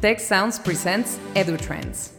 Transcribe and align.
Tec 0.00 0.20
Sounds 0.20 0.58
presents 0.58 1.18
EduTrends. 1.34 2.10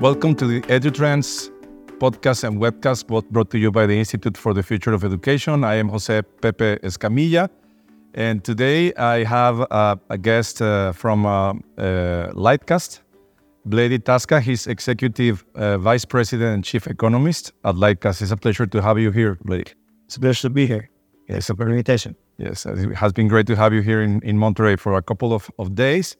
Welcome 0.00 0.34
to 0.34 0.48
the 0.48 0.62
EduTrends 0.62 1.52
podcast 2.00 2.42
and 2.42 2.58
webcast, 2.58 3.06
brought 3.06 3.50
to 3.50 3.58
you 3.58 3.70
by 3.70 3.86
the 3.86 3.96
Institute 3.96 4.36
for 4.36 4.52
the 4.52 4.64
Future 4.64 4.92
of 4.92 5.04
Education. 5.04 5.62
I 5.62 5.76
am 5.76 5.88
Jose 5.90 6.22
Pepe 6.40 6.78
Escamilla, 6.82 7.48
and 8.14 8.42
today 8.42 8.92
I 8.94 9.22
have 9.22 9.60
uh, 9.70 9.94
a 10.10 10.18
guest 10.18 10.60
uh, 10.60 10.90
from 10.90 11.24
uh, 11.24 11.52
uh 11.78 12.32
Lightcast, 12.32 12.98
Bledi 13.66 13.98
Taska. 13.98 14.40
He's 14.40 14.66
Executive 14.66 15.44
uh, 15.54 15.78
Vice 15.78 16.04
President 16.04 16.54
and 16.54 16.64
Chief 16.64 16.86
Economist 16.86 17.52
at 17.64 17.76
Lightcast. 17.76 18.22
It's 18.22 18.30
a 18.30 18.36
pleasure 18.36 18.66
to 18.66 18.82
have 18.82 18.98
you 18.98 19.10
here, 19.10 19.36
Bledi. 19.44 19.74
It's 20.06 20.16
a 20.16 20.20
pleasure 20.20 20.42
to 20.42 20.50
be 20.50 20.66
here. 20.66 20.90
It's 21.28 21.48
a 21.48 21.52
invitation. 21.52 22.16
Yes, 22.38 22.66
it 22.66 22.94
has 22.94 23.12
been 23.12 23.28
great 23.28 23.46
to 23.46 23.56
have 23.56 23.72
you 23.72 23.82
here 23.82 24.02
in, 24.02 24.20
in 24.22 24.36
Monterrey 24.36 24.78
for 24.78 24.94
a 24.94 25.02
couple 25.02 25.32
of, 25.32 25.50
of 25.58 25.74
days. 25.74 26.16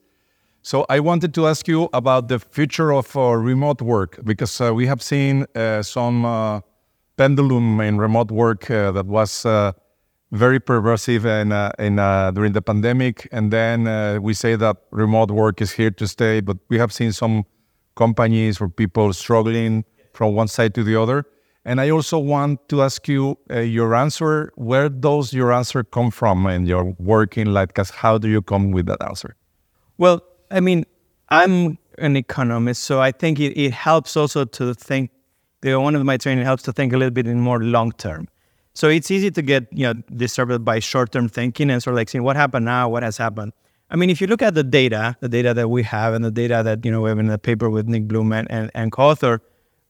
So 0.63 0.87
I 0.89 1.01
wanted 1.01 1.35
to 1.35 1.49
ask 1.49 1.67
you 1.67 1.89
about 1.93 2.29
the 2.29 2.39
future 2.39 2.93
of 2.93 3.17
uh, 3.17 3.35
remote 3.35 3.83
work 3.83 4.21
because 4.23 4.61
uh, 4.61 4.73
we 4.73 4.87
have 4.87 5.03
seen 5.03 5.45
uh, 5.57 5.83
some 5.83 6.25
uh, 6.25 6.61
pendulum 7.17 7.81
in 7.81 7.99
remote 7.99 8.31
work 8.31 8.71
uh, 8.71 8.93
that 8.93 9.07
was 9.07 9.45
uh, 9.45 9.73
very 10.33 10.59
pervasive 10.59 11.27
in, 11.27 11.53
uh, 11.53 11.71
in 11.79 11.99
uh, 11.99 12.31
during 12.31 12.53
the 12.53 12.63
pandemic, 12.63 13.29
and 13.33 13.53
then 13.53 13.87
uh, 13.87 14.19
we 14.21 14.33
say 14.35 14.57
that 14.57 14.77
remote 14.91 15.31
work 15.31 15.61
is 15.61 15.73
here 15.73 15.91
to 15.91 16.09
stay. 16.09 16.41
But 16.41 16.57
we 16.69 16.79
have 16.79 16.93
seen 16.93 17.13
some 17.13 17.45
companies 17.95 18.61
or 18.61 18.69
people 18.69 19.13
struggling 19.13 19.85
from 20.15 20.35
one 20.35 20.49
side 20.49 20.75
to 20.75 20.83
the 20.83 20.97
other. 20.97 21.25
And 21.65 21.81
I 21.81 21.91
also 21.91 22.19
want 22.19 22.69
to 22.71 22.83
ask 22.83 23.07
you 23.07 23.39
your 23.49 23.95
answer. 23.95 24.53
Where 24.57 24.89
does 24.89 25.33
your 25.33 25.53
answer 25.53 25.85
come 25.85 26.11
from 26.11 26.47
in 26.47 26.67
your 26.67 26.97
work 26.99 27.39
in 27.39 27.49
Lightcast? 27.49 27.93
How 27.93 28.19
do 28.19 28.29
you 28.29 28.43
come 28.43 28.73
with 28.73 28.87
that 28.87 29.01
answer? 29.03 29.37
Well, 29.97 30.23
I 30.51 30.59
mean, 30.59 30.85
I'm 31.29 31.79
an 31.99 32.17
economist, 32.17 32.83
so 32.83 33.01
I 33.01 33.13
think 33.13 33.39
it, 33.39 33.57
it 33.57 33.73
helps 33.73 34.17
also 34.17 34.45
to 34.45 34.75
think. 34.75 35.11
Know, 35.65 35.81
one 35.81 35.95
of 35.95 36.05
my 36.05 36.17
training 36.17 36.45
helps 36.45 36.65
to 36.65 36.73
think 36.73 36.93
a 36.93 36.97
little 36.97 37.13
bit 37.13 37.29
in 37.29 37.39
more 37.39 37.63
long 37.63 37.93
term. 37.93 38.27
So 38.75 38.89
it's 38.89 39.11
easy 39.11 39.31
to 39.31 39.43
get 39.43 39.67
you 39.73 39.87
know 39.87 39.95
disturbed 40.17 40.65
by 40.65 40.79
short 40.79 41.13
term 41.13 41.29
thinking 41.29 41.71
and 41.71 41.83
sort 41.83 41.95
of 41.95 41.99
like 41.99 42.09
seeing 42.09 42.25
what 42.25 42.37
happened 42.37 42.65
now, 42.65 42.89
what 42.89 43.03
has 43.03 43.17
happened. 43.17 43.53
I 43.91 43.97
mean, 43.97 44.09
if 44.09 44.23
you 44.23 44.27
look 44.27 44.41
at 44.41 44.55
the 44.55 44.65
data, 44.65 45.17
the 45.21 45.29
data 45.29 45.53
that 45.53 45.69
we 45.69 45.83
have, 45.83 46.15
and 46.15 46.25
the 46.25 46.31
data 46.31 46.63
that 46.65 46.85
you 46.85 46.91
know 46.91 47.03
we 47.03 47.11
have 47.11 47.19
in 47.19 47.27
the 47.27 47.39
paper 47.39 47.69
with 47.69 47.87
Nick 47.87 48.09
Bloom 48.09 48.33
and, 48.33 48.51
and, 48.51 48.71
and 48.75 48.91
co-author, 48.91 49.43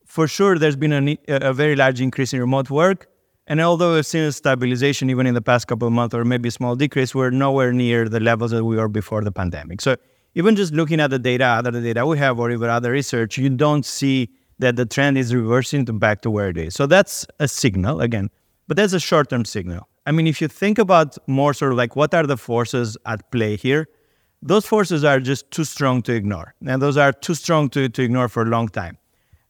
for 0.04 0.26
sure 0.26 0.58
there's 0.58 0.76
been 0.76 0.92
a, 0.92 1.18
a 1.28 1.52
very 1.52 1.76
large 1.76 2.00
increase 2.00 2.32
in 2.32 2.40
remote 2.40 2.70
work. 2.70 3.08
And 3.46 3.60
although 3.60 3.94
we've 3.94 4.06
seen 4.06 4.22
a 4.22 4.32
stabilization 4.32 5.10
even 5.10 5.26
in 5.26 5.34
the 5.34 5.42
past 5.42 5.66
couple 5.66 5.86
of 5.86 5.92
months, 5.92 6.14
or 6.14 6.24
maybe 6.24 6.48
a 6.48 6.52
small 6.52 6.76
decrease, 6.76 7.14
we're 7.14 7.30
nowhere 7.30 7.72
near 7.72 8.08
the 8.08 8.20
levels 8.20 8.52
that 8.52 8.64
we 8.64 8.76
were 8.76 8.88
before 8.88 9.22
the 9.22 9.32
pandemic. 9.32 9.80
So 9.80 9.96
even 10.34 10.56
just 10.56 10.72
looking 10.72 11.00
at 11.00 11.10
the 11.10 11.18
data, 11.18 11.44
other 11.44 11.70
data 11.72 12.06
we 12.06 12.18
have, 12.18 12.38
or 12.38 12.50
even 12.50 12.70
other 12.70 12.92
research, 12.92 13.38
you 13.38 13.50
don't 13.50 13.84
see 13.84 14.30
that 14.58 14.76
the 14.76 14.86
trend 14.86 15.18
is 15.18 15.34
reversing 15.34 15.84
to 15.86 15.92
back 15.92 16.22
to 16.22 16.30
where 16.30 16.48
it 16.48 16.56
is. 16.56 16.74
So 16.74 16.86
that's 16.86 17.26
a 17.40 17.48
signal 17.48 18.00
again, 18.00 18.30
but 18.68 18.76
that's 18.76 18.92
a 18.92 19.00
short-term 19.00 19.44
signal. 19.44 19.88
I 20.06 20.12
mean, 20.12 20.26
if 20.26 20.40
you 20.40 20.48
think 20.48 20.78
about 20.78 21.16
more 21.28 21.54
sort 21.54 21.72
of 21.72 21.78
like 21.78 21.94
what 21.94 22.12
are 22.14 22.26
the 22.26 22.36
forces 22.36 22.96
at 23.06 23.30
play 23.30 23.56
here, 23.56 23.88
those 24.42 24.66
forces 24.66 25.04
are 25.04 25.20
just 25.20 25.50
too 25.50 25.64
strong 25.64 26.02
to 26.02 26.12
ignore, 26.12 26.54
and 26.66 26.82
those 26.82 26.96
are 26.96 27.12
too 27.12 27.34
strong 27.34 27.68
to, 27.70 27.88
to 27.88 28.02
ignore 28.02 28.28
for 28.28 28.42
a 28.42 28.46
long 28.46 28.68
time. 28.68 28.98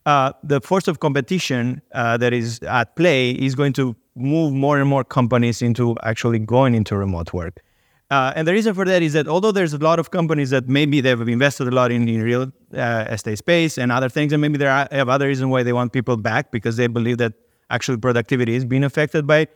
Uh, 0.04 0.32
the 0.42 0.60
force 0.60 0.88
of 0.88 1.00
competition 1.00 1.80
uh, 1.94 2.16
that 2.16 2.32
is 2.32 2.58
at 2.64 2.96
play 2.96 3.30
is 3.30 3.54
going 3.54 3.72
to 3.72 3.96
move 4.14 4.52
more 4.52 4.78
and 4.78 4.88
more 4.88 5.04
companies 5.04 5.62
into 5.62 5.96
actually 6.02 6.38
going 6.38 6.74
into 6.74 6.96
remote 6.96 7.32
work. 7.32 7.62
Uh, 8.10 8.30
and 8.36 8.46
the 8.46 8.52
reason 8.52 8.74
for 8.74 8.84
that 8.84 9.00
is 9.00 9.14
that 9.14 9.26
although 9.26 9.52
there's 9.52 9.72
a 9.72 9.78
lot 9.78 9.98
of 9.98 10.10
companies 10.10 10.50
that 10.50 10.68
maybe 10.68 11.00
they've 11.00 11.28
invested 11.28 11.66
a 11.66 11.70
lot 11.70 11.90
in, 11.90 12.06
in 12.06 12.20
real 12.20 12.52
uh, 12.74 13.06
estate 13.08 13.38
space 13.38 13.78
and 13.78 13.90
other 13.90 14.10
things, 14.10 14.34
and 14.34 14.42
maybe 14.42 14.58
there 14.58 14.70
are, 14.70 14.86
have 14.90 15.08
other 15.08 15.28
reasons 15.28 15.50
why 15.50 15.62
they 15.62 15.72
want 15.72 15.94
people 15.94 16.18
back 16.18 16.50
because 16.50 16.76
they 16.76 16.88
believe 16.88 17.16
that 17.16 17.32
actual 17.70 17.96
productivity 17.96 18.54
is 18.54 18.64
being 18.64 18.84
affected 18.84 19.26
by 19.26 19.48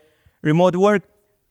remote 0.42 0.76
work. 0.76 1.02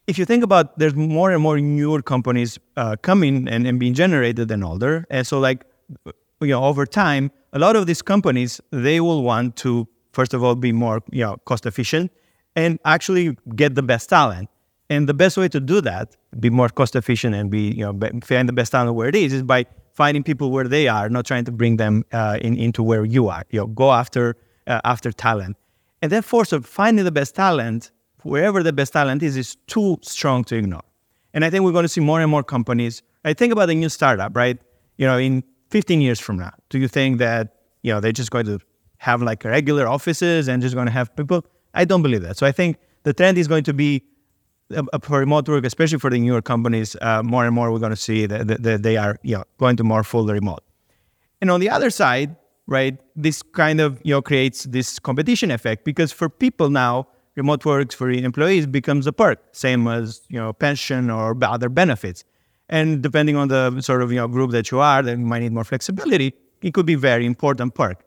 If 0.07 0.17
you 0.19 0.25
think 0.25 0.43
about, 0.43 0.77
there's 0.77 0.95
more 0.95 1.31
and 1.31 1.41
more 1.41 1.59
newer 1.59 2.01
companies 2.01 2.59
uh, 2.77 2.95
coming 3.01 3.47
and, 3.47 3.65
and 3.65 3.79
being 3.79 3.93
generated 3.93 4.47
than 4.47 4.63
older, 4.63 5.05
and 5.09 5.25
so 5.25 5.39
like 5.39 5.65
you 6.41 6.49
know 6.49 6.63
over 6.63 6.85
time, 6.85 7.31
a 7.53 7.59
lot 7.59 7.75
of 7.75 7.87
these 7.87 8.01
companies 8.01 8.61
they 8.71 8.99
will 8.99 9.23
want 9.23 9.55
to 9.57 9.87
first 10.13 10.33
of 10.33 10.43
all 10.43 10.55
be 10.55 10.71
more 10.71 11.01
you 11.11 11.23
know 11.23 11.37
cost 11.45 11.65
efficient 11.65 12.11
and 12.55 12.79
actually 12.85 13.37
get 13.55 13.75
the 13.75 13.83
best 13.83 14.09
talent. 14.09 14.49
And 14.89 15.09
the 15.09 15.13
best 15.13 15.35
way 15.35 15.47
to 15.49 15.59
do 15.59 15.81
that, 15.81 16.15
be 16.39 16.49
more 16.49 16.69
cost 16.69 16.95
efficient 16.95 17.33
and 17.33 17.49
be, 17.49 17.71
you 17.71 17.83
know, 17.83 18.09
find 18.23 18.47
the 18.47 18.53
best 18.53 18.71
talent 18.71 18.95
where 18.95 19.07
it 19.09 19.15
is, 19.15 19.33
is 19.33 19.41
by 19.41 19.65
finding 19.93 20.23
people 20.23 20.51
where 20.51 20.67
they 20.67 20.87
are, 20.87 21.09
not 21.09 21.25
trying 21.25 21.45
to 21.45 21.51
bring 21.51 21.77
them 21.77 22.05
uh, 22.13 22.37
in, 22.41 22.55
into 22.57 22.83
where 22.83 23.03
you 23.03 23.27
are. 23.27 23.43
You 23.49 23.61
know, 23.61 23.67
go 23.67 23.91
after 23.91 24.37
uh, 24.67 24.81
after 24.83 25.11
talent, 25.11 25.57
and 26.05 26.11
that 26.11 26.23
force 26.23 26.53
of 26.53 26.67
finding 26.67 27.03
the 27.03 27.11
best 27.11 27.33
talent 27.33 27.89
wherever 28.21 28.61
the 28.61 28.71
best 28.71 28.93
talent 28.93 29.23
is 29.23 29.35
is 29.35 29.55
too 29.65 29.97
strong 30.03 30.43
to 30.43 30.55
ignore. 30.55 30.83
And 31.33 31.43
I 31.43 31.49
think 31.49 31.63
we're 31.63 31.71
going 31.71 31.89
to 31.89 31.89
see 31.89 31.99
more 31.99 32.21
and 32.21 32.29
more 32.29 32.43
companies. 32.43 33.01
I 33.23 33.33
think 33.33 33.51
about 33.51 33.71
a 33.71 33.73
new 33.73 33.89
startup, 33.89 34.35
right? 34.35 34.59
You 34.97 35.07
know, 35.07 35.17
in 35.17 35.43
15 35.71 36.01
years 36.01 36.19
from 36.19 36.37
now, 36.37 36.53
do 36.69 36.77
you 36.77 36.87
think 36.87 37.17
that 37.17 37.55
you 37.81 37.91
know 37.91 37.99
they're 37.99 38.11
just 38.11 38.29
going 38.29 38.45
to 38.45 38.59
have 38.99 39.23
like 39.23 39.43
regular 39.45 39.87
offices 39.87 40.47
and 40.47 40.61
just 40.61 40.75
going 40.75 40.85
to 40.85 40.91
have 40.91 41.15
people? 41.15 41.43
I 41.73 41.85
don't 41.85 42.03
believe 42.03 42.21
that. 42.21 42.37
So 42.37 42.45
I 42.45 42.51
think 42.51 42.77
the 43.01 43.11
trend 43.11 43.39
is 43.39 43.47
going 43.47 43.63
to 43.63 43.73
be 43.73 44.03
uh, 44.75 44.83
for 45.01 45.17
remote 45.17 45.49
work, 45.49 45.65
especially 45.65 45.97
for 45.97 46.11
the 46.11 46.19
newer 46.19 46.43
companies, 46.43 46.95
uh, 47.01 47.23
more 47.23 47.47
and 47.47 47.55
more 47.55 47.71
we're 47.71 47.79
going 47.79 47.97
to 48.01 48.03
see 48.09 48.27
that, 48.27 48.45
that, 48.47 48.61
that, 48.61 48.83
they 48.83 48.95
are 48.95 49.17
you 49.23 49.37
know, 49.37 49.43
going 49.57 49.75
to 49.77 49.83
more 49.83 50.03
fully 50.03 50.33
remote. 50.33 50.63
And 51.41 51.49
on 51.49 51.59
the 51.61 51.71
other 51.71 51.89
side, 51.89 52.35
right, 52.67 52.97
this 53.15 53.41
kind 53.41 53.81
of 53.81 53.99
you 54.03 54.13
know 54.13 54.21
creates 54.21 54.63
this 54.65 54.99
competition 54.99 55.51
effect 55.51 55.85
because 55.85 56.11
for 56.11 56.29
people 56.29 56.69
now, 56.69 57.07
remote 57.35 57.65
work 57.65 57.91
for 57.93 58.09
employees 58.09 58.65
becomes 58.65 59.07
a 59.07 59.13
perk, 59.13 59.39
same 59.51 59.87
as 59.87 60.21
you 60.29 60.39
know 60.39 60.53
pension 60.53 61.09
or 61.09 61.37
other 61.43 61.69
benefits. 61.69 62.23
And 62.67 63.03
depending 63.03 63.35
on 63.35 63.49
the 63.49 63.81
sort 63.81 64.01
of 64.01 64.11
you 64.11 64.17
know 64.17 64.27
group 64.27 64.51
that 64.51 64.71
you 64.71 64.79
are, 64.79 65.01
that 65.03 65.17
might 65.17 65.39
need 65.39 65.51
more 65.51 65.63
flexibility. 65.63 66.33
It 66.61 66.73
could 66.73 66.85
be 66.85 66.95
very 66.95 67.25
important 67.25 67.75
perk. 67.75 68.03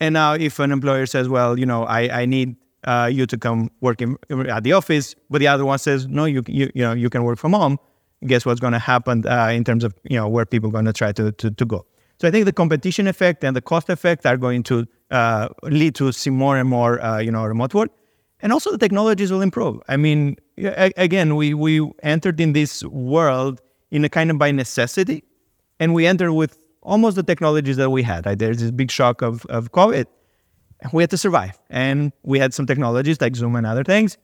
And 0.00 0.14
now, 0.14 0.32
if 0.32 0.58
an 0.58 0.72
employer 0.72 1.06
says, 1.06 1.28
"Well, 1.28 1.58
you 1.58 1.66
know, 1.66 1.84
I, 1.84 2.22
I 2.22 2.26
need 2.26 2.56
uh, 2.84 3.08
you 3.12 3.26
to 3.26 3.38
come 3.38 3.70
work 3.80 4.02
in, 4.02 4.16
at 4.48 4.64
the 4.64 4.72
office, 4.72 5.14
but 5.30 5.38
the 5.38 5.46
other 5.48 5.64
one 5.64 5.78
says 5.78 6.08
no, 6.08 6.24
you 6.24 6.42
you, 6.48 6.70
you 6.74 6.82
know 6.82 6.92
you 6.92 7.08
can 7.08 7.22
work 7.24 7.38
from 7.38 7.52
home. 7.52 7.78
Guess 8.26 8.46
what's 8.46 8.60
going 8.60 8.72
to 8.72 8.78
happen 8.78 9.26
uh, 9.26 9.48
in 9.48 9.64
terms 9.64 9.84
of 9.84 9.94
you 10.04 10.16
know 10.16 10.28
where 10.28 10.44
people 10.44 10.68
are 10.70 10.72
going 10.72 10.86
to 10.86 10.92
try 10.92 11.12
to 11.12 11.32
to 11.32 11.64
go. 11.64 11.86
So 12.22 12.28
I 12.28 12.30
think 12.30 12.44
the 12.44 12.52
competition 12.52 13.08
effect 13.08 13.42
and 13.42 13.56
the 13.56 13.60
cost 13.60 13.90
effect 13.90 14.24
are 14.26 14.36
going 14.36 14.62
to 14.70 14.86
uh, 15.10 15.48
lead 15.64 15.96
to 15.96 16.12
see 16.12 16.30
more 16.30 16.56
and 16.56 16.68
more 16.68 17.02
uh, 17.02 17.18
you 17.18 17.32
know 17.32 17.44
remote 17.44 17.74
work, 17.74 17.90
and 18.40 18.52
also 18.52 18.70
the 18.70 18.78
technologies 18.78 19.32
will 19.32 19.42
improve. 19.42 19.80
I 19.88 19.96
mean, 19.96 20.36
again, 20.56 21.34
we 21.34 21.52
we 21.52 21.90
entered 22.04 22.40
in 22.40 22.52
this 22.52 22.84
world 22.84 23.60
in 23.90 24.04
a 24.04 24.08
kind 24.08 24.30
of 24.30 24.38
by 24.38 24.52
necessity, 24.52 25.24
and 25.80 25.94
we 25.94 26.06
entered 26.06 26.32
with 26.32 26.60
almost 26.82 27.16
the 27.16 27.24
technologies 27.24 27.76
that 27.78 27.90
we 27.90 28.04
had. 28.04 28.24
Right? 28.24 28.38
There's 28.38 28.58
this 28.58 28.70
big 28.70 28.92
shock 28.92 29.20
of 29.20 29.44
of 29.46 29.72
COVID 29.72 30.06
we 30.92 31.02
had 31.02 31.10
to 31.10 31.18
survive. 31.18 31.58
And 31.70 32.12
we 32.22 32.38
had 32.38 32.54
some 32.54 32.66
technologies 32.66 33.20
like 33.20 33.34
Zoom 33.34 33.56
and 33.56 33.66
other 33.66 33.82
things. 33.82 34.16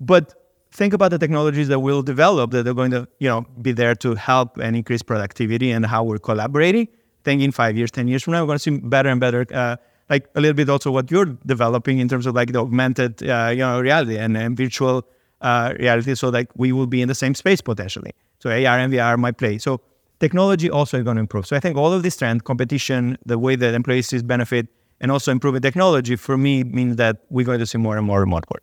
But 0.00 0.34
think 0.72 0.92
about 0.92 1.12
the 1.12 1.18
technologies 1.18 1.68
that 1.68 1.80
we'll 1.80 2.02
develop 2.02 2.50
that 2.50 2.66
are 2.66 2.74
going 2.74 2.90
to, 2.90 3.08
you 3.20 3.28
know, 3.28 3.46
be 3.62 3.72
there 3.72 3.94
to 3.96 4.14
help 4.14 4.58
and 4.58 4.76
increase 4.76 5.02
productivity 5.02 5.70
and 5.70 5.86
how 5.86 6.04
we're 6.04 6.18
collaborating. 6.18 6.88
Think 7.28 7.42
in 7.42 7.52
five 7.52 7.76
years, 7.76 7.90
10 7.90 8.08
years 8.08 8.22
from 8.22 8.32
now, 8.32 8.40
we're 8.42 8.46
going 8.46 8.56
to 8.56 8.62
see 8.62 8.78
better 8.78 9.10
and 9.10 9.20
better, 9.20 9.44
uh, 9.52 9.76
like 10.08 10.30
a 10.34 10.40
little 10.40 10.54
bit 10.54 10.70
also 10.70 10.90
what 10.90 11.10
you're 11.10 11.26
developing 11.44 11.98
in 11.98 12.08
terms 12.08 12.24
of 12.24 12.34
like 12.34 12.52
the 12.52 12.58
augmented, 12.58 13.22
uh, 13.22 13.50
you 13.50 13.58
know, 13.58 13.78
reality 13.82 14.16
and, 14.16 14.34
and 14.34 14.56
virtual 14.56 15.06
uh, 15.42 15.74
reality. 15.78 16.14
So 16.14 16.30
like 16.30 16.48
we 16.56 16.72
will 16.72 16.86
be 16.86 17.02
in 17.02 17.08
the 17.08 17.14
same 17.14 17.34
space 17.34 17.60
potentially. 17.60 18.12
So 18.38 18.48
AR 18.48 18.78
and 18.78 18.90
VR 18.90 19.18
might 19.18 19.36
play. 19.36 19.58
So 19.58 19.82
technology 20.20 20.70
also 20.70 20.96
is 20.96 21.04
going 21.04 21.16
to 21.16 21.20
improve. 21.20 21.46
So 21.46 21.54
I 21.54 21.60
think 21.60 21.76
all 21.76 21.92
of 21.92 22.02
this 22.02 22.16
trend, 22.16 22.44
competition, 22.44 23.18
the 23.26 23.38
way 23.38 23.56
that 23.56 23.74
employees 23.74 24.22
benefit, 24.22 24.68
and 24.98 25.12
also 25.12 25.30
improving 25.30 25.60
technology 25.60 26.16
for 26.16 26.38
me 26.38 26.64
means 26.64 26.96
that 26.96 27.18
we're 27.28 27.44
going 27.44 27.60
to 27.60 27.66
see 27.66 27.76
more 27.76 27.98
and 27.98 28.06
more 28.06 28.20
remote 28.20 28.44
work. 28.50 28.62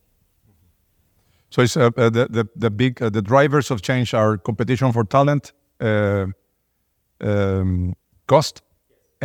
So 1.51 1.61
it's 1.61 1.77
uh, 1.77 1.91
uh, 1.95 2.09
the, 2.09 2.27
the 2.31 2.47
the 2.55 2.71
big 2.71 2.99
uh, 2.99 3.11
the 3.11 3.21
drivers 3.21 3.69
of 3.69 3.83
change 3.83 4.15
are 4.15 4.39
competition 4.39 4.91
for 4.91 5.03
talent, 5.03 5.53
uh, 5.79 6.25
um, 7.21 7.93
cost, 8.25 8.64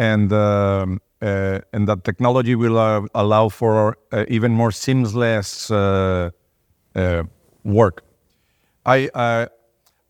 and 0.01 0.33
um, 0.33 1.01
uh, 1.23 1.61
and 1.75 1.87
that 1.89 2.05
technology 2.05 2.55
will 2.55 2.79
uh, 2.79 3.03
allow 3.15 3.49
for 3.51 3.97
even 4.29 4.53
more 4.53 4.73
seamless 4.73 5.71
work. 7.65 8.03
I, 8.87 9.11
I 9.15 9.47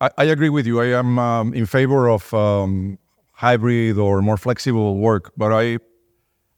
I 0.01 0.25
agree 0.25 0.49
with 0.49 0.67
you. 0.67 0.81
I 0.81 0.99
am 0.99 1.19
um, 1.19 1.55
in 1.55 1.67
favor 1.67 2.09
of 2.09 2.33
um, 2.33 2.99
hybrid 3.33 3.99
or 3.99 4.23
more 4.23 4.37
flexible 4.37 4.97
work, 4.97 5.33
but 5.37 5.53
I 5.53 5.79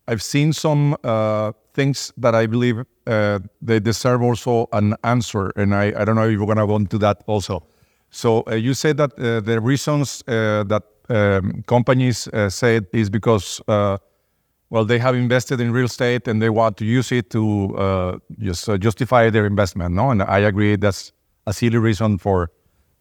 I've 0.09 0.23
seen 0.23 0.53
some 0.53 0.97
uh, 1.05 1.53
things 1.75 2.13
that 2.19 2.35
I 2.35 2.47
believe 2.47 2.85
uh, 3.07 3.39
they 3.61 3.81
deserve 3.81 4.23
also 4.23 4.69
an 4.73 4.95
answer, 5.05 5.51
and 5.57 5.75
I, 5.75 5.93
I 5.97 6.05
don't 6.05 6.17
know 6.17 6.27
if 6.29 6.33
you're 6.33 6.47
gonna 6.47 6.67
go 6.67 6.77
into 6.77 6.99
that 6.99 7.23
also. 7.27 7.67
So 8.11 8.45
uh, 8.47 8.55
you 8.55 8.75
said 8.75 8.97
that 8.99 9.13
uh, 9.19 9.41
the 9.41 9.61
reasons 9.61 10.23
uh, 10.29 10.65
that 10.65 10.83
um, 11.09 11.63
companies 11.67 12.29
uh, 12.29 12.49
say 12.51 12.77
it 12.77 12.89
is 12.93 13.11
because 13.11 13.61
well 13.67 14.85
they 14.87 14.99
have 14.99 15.15
invested 15.15 15.61
in 15.61 15.73
real 15.73 15.85
estate 15.87 16.27
and 16.29 16.41
they 16.41 16.51
want 16.51 16.77
to 16.79 16.85
use 16.85 17.13
it 17.13 17.31
to 17.31 18.21
just 18.39 18.69
justify 18.81 19.31
their 19.31 19.47
investment. 19.47 19.95
No, 19.95 20.11
and 20.11 20.23
I 20.23 20.39
agree 20.39 20.77
that's 20.77 21.13
a 21.47 21.53
silly 21.53 21.79
reason 21.79 22.19
for 22.19 22.51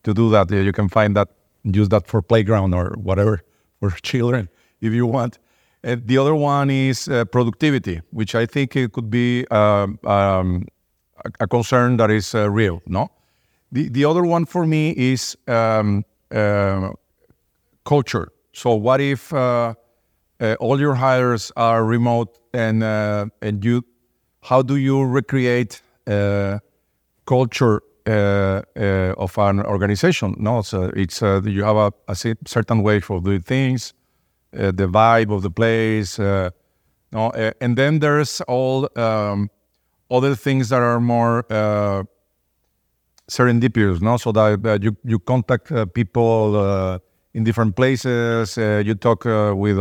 to 0.04 0.14
do 0.14 0.30
that. 0.32 0.50
You 0.52 0.72
can 0.72 0.90
find 0.90 1.16
that 1.16 1.30
use 1.64 1.90
that 1.90 2.08
for 2.08 2.22
playground 2.22 2.74
or 2.74 2.96
whatever 2.98 3.42
for 3.80 3.92
children 4.02 4.50
if 4.82 4.94
you 4.94 5.06
want. 5.06 5.40
And 5.84 6.06
the 6.08 6.18
other 6.18 6.36
one 6.36 6.70
is 6.70 7.08
uh, 7.08 7.26
productivity, 7.26 8.02
which 8.12 8.36
I 8.36 8.46
think 8.46 8.76
it 8.76 8.92
could 8.92 9.10
be 9.10 9.46
uh, 9.50 9.88
um, 10.06 10.68
a, 11.40 11.48
concern 11.48 11.98
that 11.98 12.12
is 12.12 12.36
uh, 12.36 12.52
real. 12.52 12.84
No, 12.86 13.10
the 13.72 13.90
the 13.90 14.06
other 14.06 14.24
one 14.24 14.46
for 14.46 14.68
me 14.68 14.92
is 14.92 15.36
um, 15.48 16.06
uh, 16.32 16.92
culture. 17.84 18.32
So 18.54 18.76
what 18.76 19.02
if 19.02 19.34
uh, 19.34 19.74
uh, 20.40 20.56
all 20.60 20.80
your 20.80 20.96
hires 20.96 21.52
are 21.56 21.84
remote 21.86 22.38
and 22.54 22.84
and 22.84 23.64
you, 23.64 23.84
how 24.42 24.62
do 24.62 24.76
you 24.76 25.04
recreate 25.04 25.82
culture 27.26 27.82
of 28.06 29.38
an 29.38 29.60
organization? 29.62 30.36
No, 30.38 30.62
so 30.62 30.92
it's 30.96 31.22
you 31.22 31.64
have 31.64 31.78
a, 31.78 31.94
a 32.08 32.16
certain 32.16 32.84
way 32.84 33.00
for 33.00 33.22
doing 33.22 33.42
things 33.42 33.94
uh, 34.58 34.72
the 34.72 34.88
vibe 34.88 35.34
of 35.34 35.44
the 35.44 35.50
place. 35.50 36.20
Uh, 36.20 36.50
no, 37.14 37.30
uh, 37.30 37.52
and 37.62 37.78
then 37.78 38.00
there's 38.00 38.42
all 38.42 38.90
um, 38.98 39.50
other 40.10 40.36
things 40.36 40.70
that 40.70 40.82
are 40.82 41.00
more 41.00 41.46
serendipitous. 43.30 44.02
No, 44.02 44.18
so 44.18 44.32
that 44.34 44.80
you 44.82 44.98
you 45.06 45.20
contact 45.20 45.72
people 45.94 47.00
in 47.34 47.44
different 47.44 47.76
places. 47.76 48.58
you 48.58 48.96
talk 48.96 49.26
with. 49.26 49.80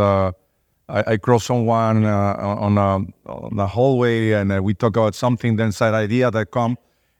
I, 0.90 1.12
I 1.12 1.16
cross 1.16 1.44
someone 1.44 2.04
uh, 2.04 2.34
on, 2.38 2.76
a, 2.76 3.30
on 3.30 3.58
a 3.58 3.66
hallway 3.66 4.32
and 4.32 4.52
uh, 4.52 4.60
we 4.62 4.74
talk 4.74 4.96
about 4.96 5.14
something, 5.14 5.56
then 5.56 5.72
side 5.72 5.94
idea 5.94 6.30
that 6.30 6.50
come. 6.50 6.76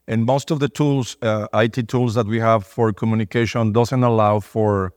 And 0.08 0.24
most 0.24 0.50
of 0.50 0.58
the 0.58 0.68
tools, 0.68 1.16
uh, 1.22 1.46
IT 1.54 1.88
tools 1.88 2.14
that 2.14 2.26
we 2.26 2.40
have 2.40 2.66
for 2.66 2.92
communication 2.92 3.72
doesn't 3.72 4.02
allow 4.02 4.40
for 4.40 4.92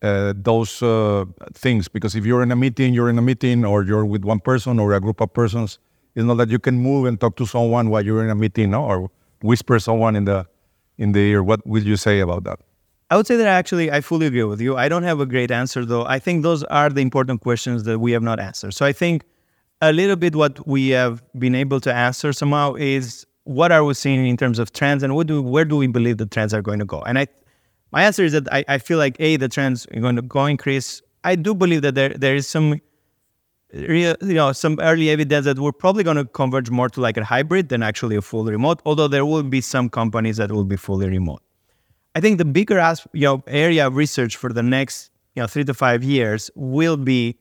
uh, 0.00 0.32
those 0.36 0.80
uh, 0.80 1.24
things 1.54 1.88
because 1.88 2.14
if 2.14 2.24
you're 2.24 2.42
in 2.42 2.52
a 2.52 2.56
meeting, 2.56 2.94
you're 2.94 3.10
in 3.10 3.18
a 3.18 3.22
meeting, 3.22 3.64
or 3.64 3.82
you're 3.82 4.06
with 4.06 4.24
one 4.24 4.38
person 4.38 4.78
or 4.78 4.92
a 4.92 5.00
group 5.00 5.20
of 5.20 5.32
persons. 5.32 5.80
It's 6.14 6.24
not 6.24 6.36
that 6.36 6.50
you 6.50 6.60
can 6.60 6.78
move 6.78 7.06
and 7.06 7.20
talk 7.20 7.36
to 7.36 7.46
someone 7.46 7.90
while 7.90 8.04
you're 8.04 8.22
in 8.22 8.30
a 8.30 8.34
meeting, 8.36 8.70
no? 8.70 8.84
or 8.84 9.10
whisper 9.42 9.78
someone 9.80 10.14
in 10.14 10.24
the 10.24 10.46
in 10.98 11.12
the 11.12 11.20
ear. 11.20 11.42
What 11.42 11.66
will 11.66 11.82
you 11.82 11.96
say 11.96 12.20
about 12.20 12.44
that? 12.44 12.60
I 13.10 13.16
would 13.16 13.26
say 13.26 13.36
that 13.36 13.46
actually 13.46 13.90
I 13.90 14.02
fully 14.02 14.26
agree 14.26 14.44
with 14.44 14.60
you. 14.60 14.76
I 14.76 14.88
don't 14.88 15.02
have 15.02 15.18
a 15.18 15.26
great 15.26 15.50
answer 15.50 15.84
though. 15.84 16.04
I 16.04 16.18
think 16.18 16.42
those 16.42 16.62
are 16.64 16.90
the 16.90 17.00
important 17.00 17.40
questions 17.40 17.84
that 17.84 17.98
we 18.00 18.12
have 18.12 18.22
not 18.22 18.38
answered. 18.38 18.74
So 18.74 18.84
I 18.84 18.92
think 18.92 19.24
a 19.80 19.92
little 19.92 20.16
bit 20.16 20.36
what 20.36 20.66
we 20.66 20.90
have 20.90 21.22
been 21.38 21.54
able 21.54 21.80
to 21.80 21.94
answer 21.94 22.32
somehow 22.32 22.74
is 22.74 23.26
what 23.44 23.72
are 23.72 23.82
we 23.82 23.94
seeing 23.94 24.26
in 24.26 24.36
terms 24.36 24.58
of 24.58 24.72
trends 24.72 25.02
and 25.02 25.14
what 25.14 25.26
do 25.26 25.40
where 25.40 25.64
do 25.64 25.76
we 25.76 25.86
believe 25.86 26.18
the 26.18 26.26
trends 26.26 26.52
are 26.52 26.60
going 26.60 26.80
to 26.80 26.84
go? 26.84 27.00
And 27.00 27.18
I 27.18 27.28
my 27.92 28.02
answer 28.02 28.24
is 28.24 28.32
that 28.32 28.52
I, 28.52 28.64
I 28.68 28.78
feel 28.78 28.98
like 28.98 29.16
a 29.18 29.36
the 29.36 29.48
trends 29.48 29.86
are 29.94 30.00
going 30.00 30.16
to 30.16 30.22
go 30.22 30.44
increase. 30.44 31.00
I 31.24 31.34
do 31.34 31.54
believe 31.54 31.80
that 31.82 31.94
there 31.94 32.10
there 32.10 32.36
is 32.36 32.46
some 32.46 32.78
real 33.72 34.16
you 34.20 34.34
know 34.34 34.52
some 34.52 34.78
early 34.80 35.08
evidence 35.08 35.46
that 35.46 35.58
we're 35.58 35.72
probably 35.72 36.04
going 36.04 36.18
to 36.18 36.26
converge 36.26 36.68
more 36.68 36.90
to 36.90 37.00
like 37.00 37.16
a 37.16 37.24
hybrid 37.24 37.70
than 37.70 37.82
actually 37.82 38.16
a 38.16 38.22
fully 38.22 38.52
remote. 38.52 38.82
Although 38.84 39.08
there 39.08 39.24
will 39.24 39.42
be 39.42 39.62
some 39.62 39.88
companies 39.88 40.36
that 40.36 40.52
will 40.52 40.64
be 40.64 40.76
fully 40.76 41.08
remote. 41.08 41.40
I 42.18 42.20
think 42.20 42.38
the 42.38 42.44
bigger 42.44 42.80
as, 42.80 43.06
you 43.12 43.26
know 43.28 43.44
area 43.46 43.86
of 43.86 43.94
research 43.94 44.34
for 44.34 44.52
the 44.52 44.64
next 44.76 45.10
you 45.36 45.42
know 45.42 45.46
three 45.46 45.64
to 45.70 45.72
five 45.72 46.02
years 46.02 46.50
will 46.56 46.96
be 46.96 47.38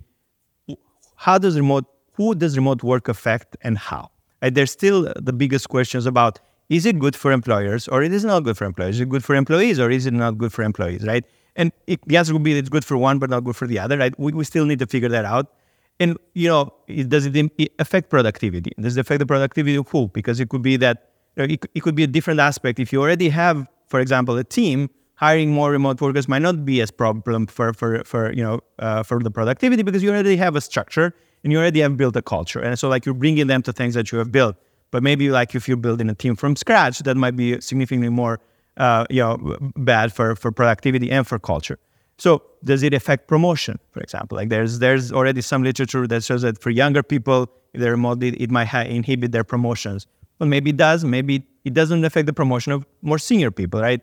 how 1.15 1.39
does 1.39 1.55
remote 1.57 1.85
who 2.13 2.35
does 2.35 2.55
remote 2.55 2.83
work 2.83 3.07
affect 3.07 3.57
and 3.61 3.75
how. 3.75 4.11
Right? 4.39 4.53
There's 4.53 4.69
still 4.69 5.11
the 5.15 5.33
biggest 5.33 5.69
questions 5.69 6.05
about 6.05 6.39
is 6.69 6.85
it 6.85 6.99
good 6.99 7.15
for 7.15 7.31
employers 7.31 7.87
or 7.87 8.03
it 8.03 8.13
is 8.13 8.23
not 8.23 8.43
good 8.43 8.55
for 8.55 8.65
employers? 8.65 8.95
Is 8.97 9.01
it 9.01 9.09
good 9.09 9.23
for 9.23 9.33
employees 9.33 9.79
or 9.79 9.89
is 9.89 10.05
it 10.05 10.13
not 10.13 10.37
good 10.37 10.53
for 10.53 10.61
employees, 10.61 11.03
right? 11.07 11.25
And 11.55 11.71
it, 11.87 11.99
the 12.05 12.17
answer 12.17 12.33
would 12.33 12.43
be 12.43 12.55
it's 12.55 12.69
good 12.69 12.85
for 12.85 12.97
one 12.97 13.17
but 13.17 13.31
not 13.31 13.45
good 13.45 13.55
for 13.55 13.65
the 13.65 13.79
other, 13.79 13.97
right? 13.97 14.13
We, 14.19 14.31
we 14.33 14.43
still 14.43 14.65
need 14.65 14.77
to 14.77 14.85
figure 14.85 15.09
that 15.09 15.25
out. 15.25 15.53
And, 15.99 16.17
you 16.35 16.49
know, 16.49 16.71
it, 16.87 17.09
does 17.09 17.25
it, 17.25 17.71
affect 17.79 18.11
productivity? 18.11 18.73
Does 18.79 18.95
it 18.95 19.01
affect 19.01 19.19
the 19.21 19.25
productivity 19.25 19.75
of 19.75 19.89
who? 19.89 20.09
Because 20.09 20.39
it 20.39 20.49
could 20.49 20.61
be 20.61 20.77
that 20.77 21.09
it, 21.35 21.65
it 21.73 21.81
could 21.81 21.95
be 21.95 22.03
a 22.03 22.07
different 22.17 22.39
aspect. 22.39 22.79
If 22.79 22.93
you 22.93 23.01
already 23.01 23.29
have, 23.29 23.67
for 23.87 23.99
example, 23.99 24.37
a 24.37 24.43
team, 24.43 24.89
hiring 25.15 25.51
more 25.51 25.71
remote 25.71 25.99
workers 25.99 26.27
might 26.27 26.41
not 26.41 26.65
be 26.65 26.81
as 26.81 26.91
problem 26.91 27.47
for, 27.47 27.73
for, 27.73 28.03
for 28.03 28.31
you 28.31 28.43
know, 28.43 28.59
uh, 28.79 29.03
for 29.03 29.19
the 29.19 29.31
productivity 29.31 29.83
because 29.83 30.03
you 30.03 30.11
already 30.11 30.37
have 30.37 30.55
a 30.55 30.61
structure 30.61 31.13
and 31.43 31.51
you 31.51 31.59
already 31.59 31.79
have 31.79 31.97
built 31.97 32.15
a 32.15 32.21
culture. 32.21 32.59
And 32.59 32.77
so 32.77 32.87
like 32.87 33.05
you're 33.05 33.15
bringing 33.15 33.47
them 33.47 33.61
to 33.63 33.73
things 33.73 33.93
that 33.95 34.11
you 34.11 34.17
have 34.19 34.31
built. 34.31 34.55
But 34.91 35.03
maybe 35.03 35.29
like 35.29 35.55
if 35.55 35.67
you're 35.67 35.77
building 35.77 36.09
a 36.09 36.15
team 36.15 36.35
from 36.35 36.55
scratch, 36.55 36.99
that 36.99 37.17
might 37.17 37.35
be 37.35 37.59
significantly 37.61 38.09
more 38.09 38.39
uh, 38.77 39.05
you 39.09 39.21
know 39.21 39.57
bad 39.75 40.13
for 40.13 40.35
for 40.35 40.51
productivity 40.51 41.11
and 41.11 41.27
for 41.27 41.39
culture. 41.39 41.79
So 42.17 42.41
does 42.63 42.83
it 42.83 42.93
affect 42.93 43.27
promotion, 43.27 43.79
for 43.91 43.99
example? 44.01 44.37
Like 44.37 44.49
there's 44.49 44.79
there's 44.79 45.11
already 45.11 45.41
some 45.41 45.63
literature 45.63 46.07
that 46.07 46.23
shows 46.23 46.41
that 46.43 46.61
for 46.61 46.69
younger 46.69 47.03
people, 47.03 47.49
if 47.73 47.81
they're 47.81 47.91
remote, 47.91 48.23
it 48.23 48.49
might 48.49 48.67
ha- 48.67 48.81
inhibit 48.81 49.31
their 49.31 49.43
promotions. 49.43 50.07
Well, 50.39 50.49
maybe 50.49 50.69
it 50.69 50.77
does. 50.77 51.03
Maybe 51.03 51.45
it 51.67 51.73
doesn't 51.73 52.03
affect 52.05 52.25
the 52.25 52.33
promotion 52.33 52.71
of 52.71 52.85
more 53.01 53.19
senior 53.19 53.51
people, 53.51 53.81
right? 53.81 54.01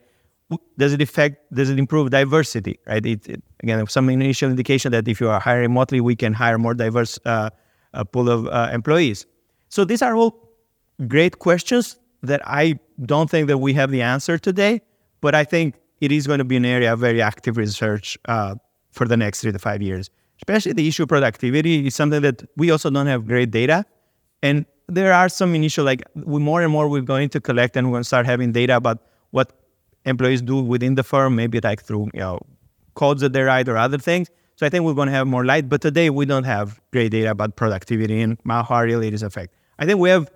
Does 0.76 0.92
it 0.92 1.00
affect? 1.00 1.36
Does 1.58 1.70
it 1.70 1.78
improve 1.78 2.10
diversity, 2.10 2.78
right? 2.86 3.04
It, 3.04 3.26
it, 3.26 3.42
again, 3.62 3.86
some 3.86 4.10
initial 4.10 4.50
indication 4.50 4.92
that 4.92 5.08
if 5.08 5.20
you 5.20 5.28
are 5.30 5.40
hiring 5.40 5.70
remotely, 5.70 6.00
we 6.02 6.14
can 6.14 6.34
hire 6.34 6.58
more 6.58 6.74
diverse 6.74 7.18
uh, 7.24 7.48
uh, 7.94 8.04
pool 8.04 8.28
of 8.28 8.46
uh, 8.48 8.70
employees. 8.72 9.24
So 9.70 9.86
these 9.86 10.02
are 10.02 10.14
all 10.14 10.32
great 11.08 11.38
questions 11.38 11.98
that 12.22 12.42
I 12.44 12.78
don't 13.06 13.30
think 13.30 13.48
that 13.48 13.58
we 13.58 13.72
have 13.72 13.90
the 13.90 14.02
answer 14.02 14.36
today, 14.36 14.82
but 15.22 15.34
I 15.34 15.44
think 15.44 15.76
it 16.02 16.12
is 16.12 16.26
going 16.26 16.38
to 16.38 16.44
be 16.44 16.56
an 16.56 16.66
area 16.66 16.92
of 16.92 17.00
very 17.00 17.22
active 17.22 17.56
research 17.56 18.18
uh, 18.26 18.56
for 18.92 19.08
the 19.08 19.16
next 19.16 19.40
three 19.40 19.52
to 19.52 19.58
five 19.58 19.80
years. 19.80 20.10
Especially 20.42 20.74
the 20.74 20.86
issue 20.86 21.04
of 21.04 21.08
productivity 21.08 21.86
is 21.86 21.94
something 21.94 22.20
that 22.20 22.44
we 22.56 22.70
also 22.70 22.90
don't 22.90 23.06
have 23.06 23.26
great 23.26 23.50
data. 23.50 23.86
And 24.42 24.66
there 24.88 25.12
are 25.12 25.28
some 25.28 25.54
initial, 25.54 25.84
like 25.84 26.02
we, 26.14 26.40
more 26.40 26.62
and 26.62 26.70
more 26.70 26.88
we're 26.88 27.00
going 27.02 27.28
to 27.30 27.40
collect 27.40 27.76
and 27.76 27.86
we're 27.86 27.94
going 27.94 28.02
to 28.02 28.08
start 28.08 28.26
having 28.26 28.52
data 28.52 28.76
about 28.76 28.98
what 29.30 29.52
employees 30.04 30.42
do 30.42 30.60
within 30.60 30.94
the 30.94 31.02
firm, 31.02 31.36
maybe 31.36 31.60
like 31.60 31.82
through 31.82 32.10
you 32.14 32.20
know 32.20 32.40
codes 32.94 33.20
that 33.22 33.32
they 33.32 33.42
write 33.42 33.68
or 33.68 33.76
other 33.76 33.98
things. 33.98 34.28
So 34.56 34.66
I 34.66 34.68
think 34.68 34.84
we're 34.84 34.94
going 34.94 35.08
to 35.08 35.14
have 35.14 35.26
more 35.26 35.44
light. 35.44 35.68
But 35.68 35.80
today 35.80 36.10
we 36.10 36.26
don't 36.26 36.44
have 36.44 36.80
great 36.92 37.10
data 37.10 37.30
about 37.30 37.56
productivity 37.56 38.20
and 38.20 38.38
how 38.46 38.82
really 38.82 39.08
it 39.08 39.14
is 39.14 39.22
affect. 39.22 39.54
I 39.78 39.86
think 39.86 39.98
we 39.98 40.10
have 40.10 40.30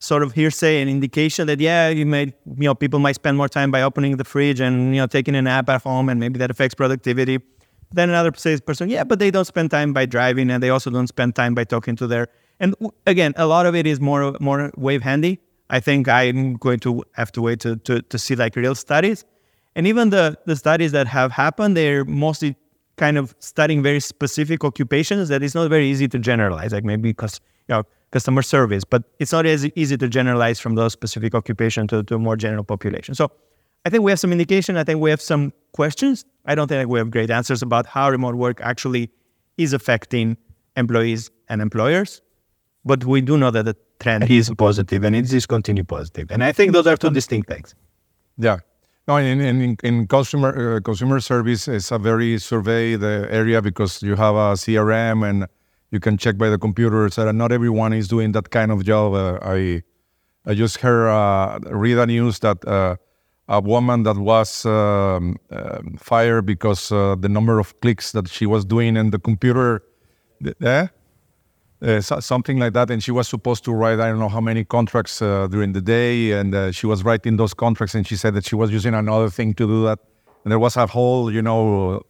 sort 0.00 0.22
of 0.22 0.32
hearsay 0.32 0.80
and 0.80 0.90
indication 0.90 1.46
that 1.46 1.60
yeah, 1.60 1.88
you 1.88 2.06
may 2.06 2.24
you 2.24 2.68
know 2.68 2.74
people 2.74 2.98
might 2.98 3.14
spend 3.14 3.36
more 3.36 3.48
time 3.48 3.70
by 3.70 3.82
opening 3.82 4.16
the 4.16 4.24
fridge 4.24 4.60
and 4.60 4.94
you 4.94 5.00
know 5.00 5.06
taking 5.06 5.34
a 5.34 5.42
nap 5.42 5.68
at 5.68 5.82
home, 5.82 6.08
and 6.08 6.20
maybe 6.20 6.38
that 6.38 6.50
affects 6.50 6.74
productivity. 6.74 7.38
Then 7.92 8.08
another 8.08 8.32
says 8.36 8.60
person, 8.60 8.90
yeah, 8.90 9.04
but 9.04 9.18
they 9.18 9.30
don't 9.30 9.44
spend 9.44 9.70
time 9.70 9.92
by 9.92 10.06
driving, 10.06 10.50
and 10.50 10.62
they 10.62 10.70
also 10.70 10.90
don't 10.90 11.06
spend 11.06 11.34
time 11.36 11.54
by 11.54 11.64
talking 11.64 11.96
to 11.96 12.06
their. 12.06 12.28
And 12.60 12.74
again, 13.06 13.34
a 13.36 13.46
lot 13.46 13.66
of 13.66 13.74
it 13.74 13.86
is 13.86 14.00
more 14.00 14.36
more 14.40 14.72
wave 14.76 15.02
handy. 15.02 15.40
I 15.70 15.80
think 15.80 16.08
I'm 16.08 16.54
going 16.54 16.80
to 16.80 17.02
have 17.12 17.32
to 17.32 17.42
wait 17.42 17.60
to, 17.60 17.76
to, 17.76 18.02
to 18.02 18.18
see 18.18 18.36
like 18.36 18.54
real 18.54 18.74
studies. 18.74 19.24
And 19.74 19.86
even 19.86 20.10
the, 20.10 20.38
the 20.46 20.56
studies 20.56 20.92
that 20.92 21.06
have 21.06 21.32
happened, 21.32 21.76
they're 21.76 22.04
mostly 22.04 22.54
kind 22.96 23.18
of 23.18 23.34
studying 23.40 23.82
very 23.82 23.98
specific 23.98 24.62
occupations 24.62 25.28
that 25.30 25.42
is 25.42 25.54
not 25.54 25.68
very 25.70 25.88
easy 25.88 26.06
to 26.08 26.18
generalize. 26.18 26.72
Like 26.72 26.84
maybe 26.84 27.10
because 27.10 27.40
you 27.68 27.74
know 27.74 27.82
customer 28.12 28.42
service, 28.42 28.84
but 28.84 29.02
it's 29.18 29.32
not 29.32 29.46
as 29.46 29.66
easy 29.74 29.96
to 29.96 30.08
generalize 30.08 30.60
from 30.60 30.76
those 30.76 30.92
specific 30.92 31.34
occupation 31.34 31.88
to, 31.88 32.04
to 32.04 32.14
a 32.14 32.18
more 32.18 32.36
general 32.36 32.62
population. 32.62 33.14
So 33.14 33.32
I 33.84 33.90
think 33.90 34.04
we 34.04 34.12
have 34.12 34.20
some 34.20 34.30
indication. 34.30 34.76
I 34.76 34.84
think 34.84 35.00
we 35.00 35.10
have 35.10 35.20
some 35.20 35.52
questions. 35.72 36.24
I 36.46 36.54
don't 36.54 36.68
think 36.68 36.88
we 36.88 37.00
have 37.00 37.10
great 37.10 37.30
answers 37.30 37.60
about 37.60 37.86
how 37.86 38.08
remote 38.10 38.36
work 38.36 38.60
actually 38.60 39.10
is 39.58 39.72
affecting 39.72 40.36
employees 40.76 41.30
and 41.48 41.60
employers. 41.60 42.20
But 42.84 43.04
we 43.04 43.20
do 43.20 43.38
know 43.38 43.50
that 43.50 43.64
the 43.64 43.76
trend 43.98 44.30
is 44.30 44.50
positive 44.58 45.04
and 45.04 45.16
it 45.16 45.32
is 45.32 45.46
continue 45.46 45.84
positive. 45.84 46.30
And 46.30 46.44
I 46.44 46.52
think 46.52 46.72
those 46.72 46.86
are 46.86 46.96
two 46.96 47.10
distinct 47.10 47.48
things. 47.48 47.74
Yeah. 48.36 48.58
No, 49.06 49.16
in, 49.16 49.40
in, 49.40 49.76
in 49.82 50.06
consumer 50.06 50.76
uh, 50.76 50.80
consumer 50.80 51.20
service, 51.20 51.68
it's 51.68 51.90
a 51.90 51.98
very 51.98 52.38
surveyed 52.38 53.02
uh, 53.02 53.26
area 53.28 53.60
because 53.60 54.02
you 54.02 54.16
have 54.16 54.34
a 54.34 54.54
CRM 54.54 55.28
and 55.28 55.46
you 55.90 56.00
can 56.00 56.16
check 56.16 56.38
by 56.38 56.48
the 56.48 56.58
computer. 56.58 57.10
So 57.10 57.30
not 57.30 57.52
everyone 57.52 57.92
is 57.92 58.08
doing 58.08 58.32
that 58.32 58.48
kind 58.50 58.72
of 58.72 58.82
job. 58.82 59.12
Uh, 59.12 59.38
I 59.42 59.82
I 60.46 60.54
just 60.54 60.78
heard 60.78 61.08
uh, 61.08 61.58
read 61.70 61.98
a 61.98 62.06
news 62.06 62.38
that 62.38 62.66
uh, 62.66 62.96
a 63.48 63.60
woman 63.60 64.04
that 64.04 64.16
was 64.16 64.64
um, 64.64 65.36
um 65.50 65.96
fired 65.98 66.46
because 66.46 66.90
uh, 66.90 67.14
the 67.20 67.28
number 67.28 67.58
of 67.58 67.78
clicks 67.80 68.12
that 68.12 68.28
she 68.28 68.46
was 68.46 68.64
doing 68.64 68.96
in 68.96 69.10
the 69.10 69.18
computer. 69.18 69.82
Eh? 70.62 70.86
Uh, 71.82 72.00
so, 72.00 72.20
something 72.20 72.58
like 72.58 72.72
that. 72.72 72.90
And 72.90 73.02
she 73.02 73.10
was 73.10 73.28
supposed 73.28 73.64
to 73.64 73.72
write, 73.72 74.00
I 74.00 74.08
don't 74.08 74.18
know 74.18 74.28
how 74.28 74.40
many 74.40 74.64
contracts 74.64 75.20
uh, 75.20 75.46
during 75.48 75.72
the 75.72 75.80
day. 75.80 76.32
And 76.32 76.54
uh, 76.54 76.72
she 76.72 76.86
was 76.86 77.04
writing 77.04 77.36
those 77.36 77.54
contracts 77.54 77.94
and 77.94 78.06
she 78.06 78.16
said 78.16 78.34
that 78.34 78.46
she 78.46 78.54
was 78.54 78.70
using 78.70 78.94
another 78.94 79.30
thing 79.30 79.54
to 79.54 79.66
do 79.66 79.84
that. 79.84 79.98
And 80.44 80.52
there 80.52 80.58
was 80.58 80.76
a 80.76 80.86
whole, 80.86 81.32
you 81.32 81.42
know, 81.42 82.02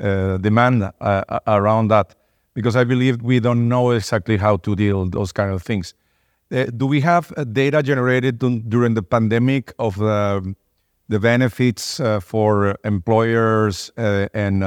uh, 0.00 0.38
demand 0.38 0.90
uh, 1.00 1.40
around 1.46 1.88
that 1.88 2.14
because 2.54 2.76
I 2.76 2.84
believe 2.84 3.22
we 3.22 3.40
don't 3.40 3.68
know 3.68 3.90
exactly 3.90 4.36
how 4.36 4.56
to 4.58 4.74
deal 4.74 5.06
those 5.06 5.32
kind 5.32 5.52
of 5.52 5.62
things. 5.62 5.94
Uh, 6.50 6.66
do 6.76 6.86
we 6.86 7.00
have 7.00 7.32
data 7.52 7.82
generated 7.82 8.38
during 8.68 8.94
the 8.94 9.02
pandemic 9.02 9.72
of 9.78 9.96
the, 9.96 10.54
the 11.08 11.18
benefits 11.18 12.00
for 12.20 12.76
employers 12.84 13.90
and 13.96 14.62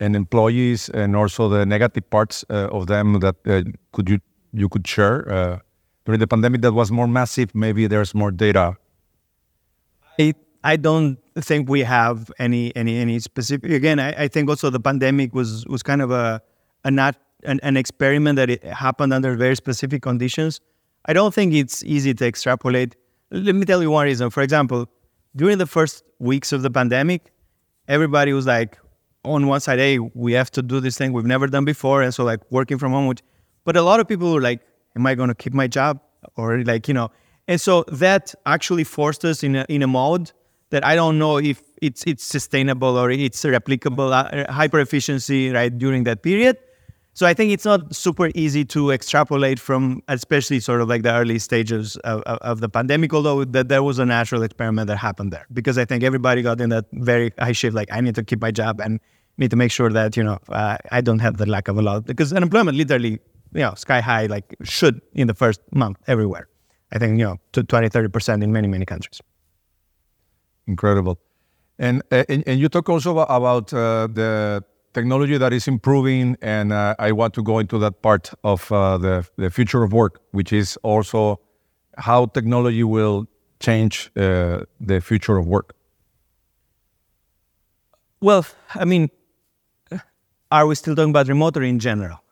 and 0.00 0.14
employees, 0.16 0.88
and 0.90 1.16
also 1.16 1.48
the 1.48 1.66
negative 1.66 2.08
parts 2.10 2.44
uh, 2.50 2.68
of 2.70 2.86
them 2.86 3.20
that 3.20 3.36
uh, 3.46 3.62
could 3.92 4.08
you 4.08 4.20
you 4.52 4.68
could 4.68 4.86
share 4.86 5.30
uh, 5.30 5.58
during 6.04 6.20
the 6.20 6.26
pandemic 6.26 6.62
that 6.62 6.72
was 6.72 6.90
more 6.90 7.08
massive. 7.08 7.54
Maybe 7.54 7.86
there's 7.86 8.14
more 8.14 8.30
data. 8.30 8.76
I 10.18 10.34
I 10.64 10.76
don't 10.76 11.18
think 11.36 11.68
we 11.68 11.80
have 11.82 12.30
any 12.38 12.74
any 12.76 12.98
any 12.98 13.18
specific. 13.18 13.70
Again, 13.70 13.98
I, 13.98 14.24
I 14.24 14.28
think 14.28 14.48
also 14.48 14.70
the 14.70 14.80
pandemic 14.80 15.34
was 15.34 15.66
was 15.66 15.82
kind 15.82 16.02
of 16.02 16.10
a 16.10 16.40
a 16.84 16.90
not 16.90 17.16
an, 17.44 17.60
an 17.62 17.76
experiment 17.76 18.36
that 18.36 18.50
it 18.50 18.64
happened 18.64 19.12
under 19.12 19.34
very 19.36 19.56
specific 19.56 20.02
conditions. 20.02 20.60
I 21.06 21.12
don't 21.12 21.32
think 21.32 21.54
it's 21.54 21.84
easy 21.84 22.14
to 22.14 22.26
extrapolate. 22.26 22.96
Let 23.30 23.54
me 23.54 23.64
tell 23.64 23.82
you 23.82 23.90
one 23.90 24.06
reason. 24.06 24.30
For 24.30 24.42
example, 24.42 24.88
during 25.36 25.58
the 25.58 25.66
first 25.66 26.02
weeks 26.18 26.52
of 26.52 26.62
the 26.62 26.70
pandemic, 26.70 27.32
everybody 27.86 28.32
was 28.32 28.46
like, 28.46 28.78
on 29.28 29.46
one 29.46 29.60
side, 29.60 29.78
hey, 29.78 29.98
we 29.98 30.32
have 30.32 30.50
to 30.52 30.62
do 30.62 30.80
this 30.80 30.96
thing 30.98 31.12
we've 31.12 31.26
never 31.26 31.46
done 31.46 31.64
before, 31.64 32.02
and 32.02 32.12
so 32.14 32.24
like 32.24 32.40
working 32.50 32.78
from 32.78 32.92
home. 32.92 33.06
Which, 33.06 33.22
but 33.64 33.76
a 33.76 33.82
lot 33.82 34.00
of 34.00 34.08
people 34.08 34.32
were 34.32 34.40
like, 34.40 34.60
am 34.96 35.06
I 35.06 35.14
going 35.14 35.28
to 35.28 35.34
keep 35.34 35.54
my 35.54 35.66
job 35.66 36.00
or 36.36 36.62
like 36.64 36.88
you 36.88 36.94
know? 36.94 37.10
And 37.46 37.60
so 37.60 37.84
that 37.88 38.34
actually 38.44 38.84
forced 38.84 39.24
us 39.24 39.42
in 39.42 39.56
a 39.56 39.66
in 39.68 39.82
a 39.82 39.86
mode 39.86 40.32
that 40.70 40.84
I 40.84 40.94
don't 40.94 41.18
know 41.18 41.38
if 41.38 41.62
it's 41.80 42.04
it's 42.06 42.24
sustainable 42.24 42.98
or 42.98 43.10
it's 43.10 43.42
replicable, 43.44 44.12
uh, 44.12 44.52
hyper 44.52 44.80
efficiency 44.80 45.50
right 45.50 45.76
during 45.76 46.04
that 46.04 46.22
period. 46.22 46.58
So 47.14 47.26
I 47.26 47.34
think 47.34 47.50
it's 47.50 47.64
not 47.64 47.96
super 47.96 48.30
easy 48.36 48.64
to 48.66 48.92
extrapolate 48.92 49.58
from, 49.58 50.02
especially 50.06 50.60
sort 50.60 50.80
of 50.80 50.88
like 50.88 51.02
the 51.02 51.12
early 51.12 51.40
stages 51.40 51.96
of, 52.04 52.22
of, 52.22 52.38
of 52.42 52.60
the 52.60 52.68
pandemic. 52.68 53.12
Although 53.12 53.44
that 53.44 53.68
there 53.68 53.82
was 53.82 53.98
a 53.98 54.06
natural 54.06 54.44
experiment 54.44 54.86
that 54.86 54.98
happened 54.98 55.32
there, 55.32 55.46
because 55.52 55.78
I 55.78 55.84
think 55.84 56.04
everybody 56.04 56.42
got 56.42 56.60
in 56.60 56.68
that 56.68 56.84
very 56.92 57.32
high 57.38 57.52
shift, 57.52 57.74
like 57.74 57.88
I 57.90 58.00
need 58.00 58.14
to 58.14 58.22
keep 58.22 58.40
my 58.40 58.52
job 58.52 58.80
and 58.80 59.00
need 59.38 59.50
to 59.50 59.56
make 59.56 59.70
sure 59.70 59.90
that 59.90 60.16
you 60.16 60.24
know 60.24 60.38
uh, 60.48 60.76
I 60.90 61.00
don't 61.00 61.20
have 61.20 61.36
the 61.36 61.46
lack 61.46 61.68
of 61.68 61.78
a 61.78 61.82
lot 61.82 62.06
because 62.06 62.32
unemployment 62.32 62.76
literally 62.76 63.20
you 63.54 63.60
know 63.60 63.74
sky 63.74 64.00
high 64.00 64.26
like 64.26 64.56
should 64.62 65.00
in 65.14 65.26
the 65.26 65.34
first 65.34 65.60
month 65.72 65.98
everywhere. 66.06 66.48
I 66.92 66.98
think 66.98 67.18
you 67.18 67.24
know 67.24 67.36
to 67.52 67.62
20 67.62 67.88
30 67.88 68.08
percent 68.08 68.42
in 68.42 68.52
many 68.52 68.68
many 68.68 68.84
countries. 68.84 69.20
Incredible, 70.66 71.18
and 71.78 72.02
uh, 72.12 72.24
and, 72.28 72.44
and 72.46 72.60
you 72.60 72.68
talk 72.68 72.88
also 72.88 73.18
about 73.18 73.72
uh, 73.72 74.06
the 74.12 74.62
technology 74.92 75.38
that 75.38 75.52
is 75.52 75.68
improving, 75.68 76.36
and 76.42 76.72
uh, 76.72 76.94
I 76.98 77.12
want 77.12 77.34
to 77.34 77.42
go 77.42 77.58
into 77.58 77.78
that 77.78 78.02
part 78.02 78.30
of 78.42 78.70
uh, 78.72 78.98
the, 78.98 79.26
the 79.36 79.50
future 79.50 79.82
of 79.82 79.92
work, 79.92 80.20
which 80.32 80.52
is 80.52 80.76
also 80.82 81.40
how 81.96 82.26
technology 82.26 82.84
will 82.84 83.26
change 83.60 84.10
uh, 84.16 84.60
the 84.80 85.00
future 85.00 85.36
of 85.36 85.46
work. 85.46 85.74
Well, 88.20 88.46
I 88.74 88.84
mean, 88.84 89.08
are 90.50 90.66
we 90.66 90.74
still 90.74 90.94
talking 90.94 91.10
about 91.10 91.28
remote 91.28 91.56
or 91.56 91.62
in 91.62 91.78
general? 91.78 92.22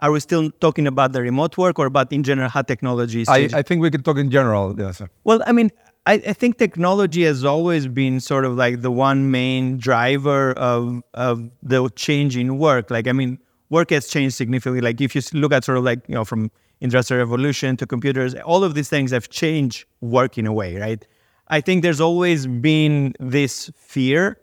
Are 0.00 0.12
we 0.12 0.20
still 0.20 0.50
talking 0.50 0.86
about 0.86 1.12
the 1.12 1.22
remote 1.22 1.56
work 1.56 1.78
or 1.78 1.86
about 1.86 2.12
in 2.12 2.22
general 2.22 2.50
how 2.50 2.62
technology 2.62 3.22
is? 3.22 3.28
I, 3.28 3.48
I, 3.52 3.62
think 3.62 3.80
we 3.80 3.90
can 3.90 4.02
talk 4.02 4.18
in 4.18 4.30
general. 4.30 4.74
Yes. 4.78 5.00
Well, 5.24 5.42
I 5.46 5.52
mean, 5.52 5.70
I, 6.04 6.14
I, 6.14 6.32
think 6.34 6.58
technology 6.58 7.24
has 7.24 7.46
always 7.46 7.88
been 7.88 8.20
sort 8.20 8.44
of 8.44 8.56
like 8.56 8.82
the 8.82 8.90
one 8.90 9.30
main 9.30 9.78
driver 9.78 10.52
of 10.52 11.02
of 11.14 11.50
the 11.62 11.88
change 11.96 12.36
in 12.36 12.58
work. 12.58 12.90
Like, 12.90 13.08
I 13.08 13.12
mean, 13.12 13.38
work 13.70 13.90
has 13.90 14.06
changed 14.06 14.34
significantly. 14.36 14.82
Like, 14.82 15.00
if 15.00 15.14
you 15.14 15.22
look 15.32 15.52
at 15.52 15.64
sort 15.64 15.78
of 15.78 15.84
like 15.84 16.00
you 16.08 16.14
know 16.14 16.26
from 16.26 16.50
industrial 16.80 17.24
revolution 17.24 17.76
to 17.78 17.86
computers, 17.86 18.34
all 18.34 18.64
of 18.64 18.74
these 18.74 18.90
things 18.90 19.10
have 19.12 19.30
changed 19.30 19.86
work 20.02 20.36
in 20.36 20.46
a 20.46 20.52
way, 20.52 20.76
right? 20.76 21.06
I 21.48 21.60
think 21.60 21.82
there's 21.82 22.00
always 22.00 22.46
been 22.46 23.14
this 23.18 23.70
fear, 23.76 24.38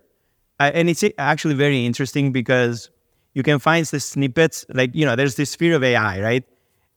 uh, 0.59 0.71
and 0.73 0.89
it's 0.89 1.03
actually 1.17 1.55
very 1.55 1.85
interesting 1.85 2.31
because 2.31 2.89
you 3.33 3.43
can 3.43 3.59
find 3.59 3.85
the 3.85 3.99
snippets. 3.99 4.65
Like, 4.69 4.91
you 4.93 5.05
know, 5.05 5.15
there's 5.15 5.35
this 5.35 5.55
fear 5.55 5.75
of 5.75 5.83
AI, 5.83 6.21
right? 6.21 6.43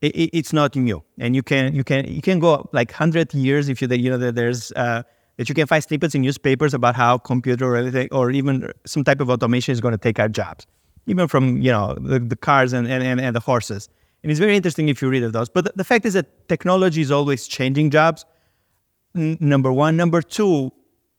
it, 0.02 0.30
it's 0.32 0.52
not 0.52 0.76
new, 0.76 1.02
and 1.18 1.34
you 1.34 1.42
can 1.42 1.75
you 1.75 1.84
can 1.84 2.06
you 2.06 2.22
can 2.22 2.38
go 2.38 2.68
like 2.72 2.92
hundred 2.92 3.32
years 3.34 3.68
if 3.68 3.80
you 3.80 3.88
that 3.88 3.98
you 3.98 4.10
know 4.10 4.18
that 4.18 4.34
there's 4.34 4.72
uh, 4.72 5.02
that 5.36 5.48
you 5.48 5.54
can 5.54 5.66
find 5.66 5.82
snippets 5.82 6.14
in 6.14 6.22
newspapers 6.22 6.75
about 6.75 6.94
how 6.94 7.18
computer 7.18 7.64
or 7.66 7.76
anything 7.76 8.08
or 8.12 8.30
even 8.30 8.70
some 8.84 9.04
type 9.04 9.20
of 9.20 9.30
automation 9.30 9.72
is 9.72 9.80
going 9.80 9.92
to 9.92 9.98
take 9.98 10.18
our 10.18 10.28
jobs, 10.28 10.66
even 11.06 11.28
from 11.28 11.58
you 11.62 11.70
know 11.70 11.94
the, 12.00 12.18
the 12.18 12.36
cars 12.36 12.72
and, 12.72 12.86
and, 12.88 13.20
and 13.20 13.34
the 13.34 13.40
horses. 13.40 13.88
And 14.22 14.30
it's 14.30 14.40
very 14.40 14.56
interesting 14.56 14.88
if 14.88 15.00
you 15.00 15.08
read 15.08 15.22
of 15.22 15.32
those. 15.32 15.48
But 15.48 15.66
the, 15.66 15.72
the 15.76 15.84
fact 15.84 16.04
is 16.04 16.14
that 16.14 16.48
technology 16.48 17.00
is 17.00 17.10
always 17.10 17.46
changing 17.46 17.90
jobs. 17.90 18.25
N- 19.14 19.38
number 19.40 19.72
one, 19.72 19.96
number 19.96 20.20
two, 20.20 20.72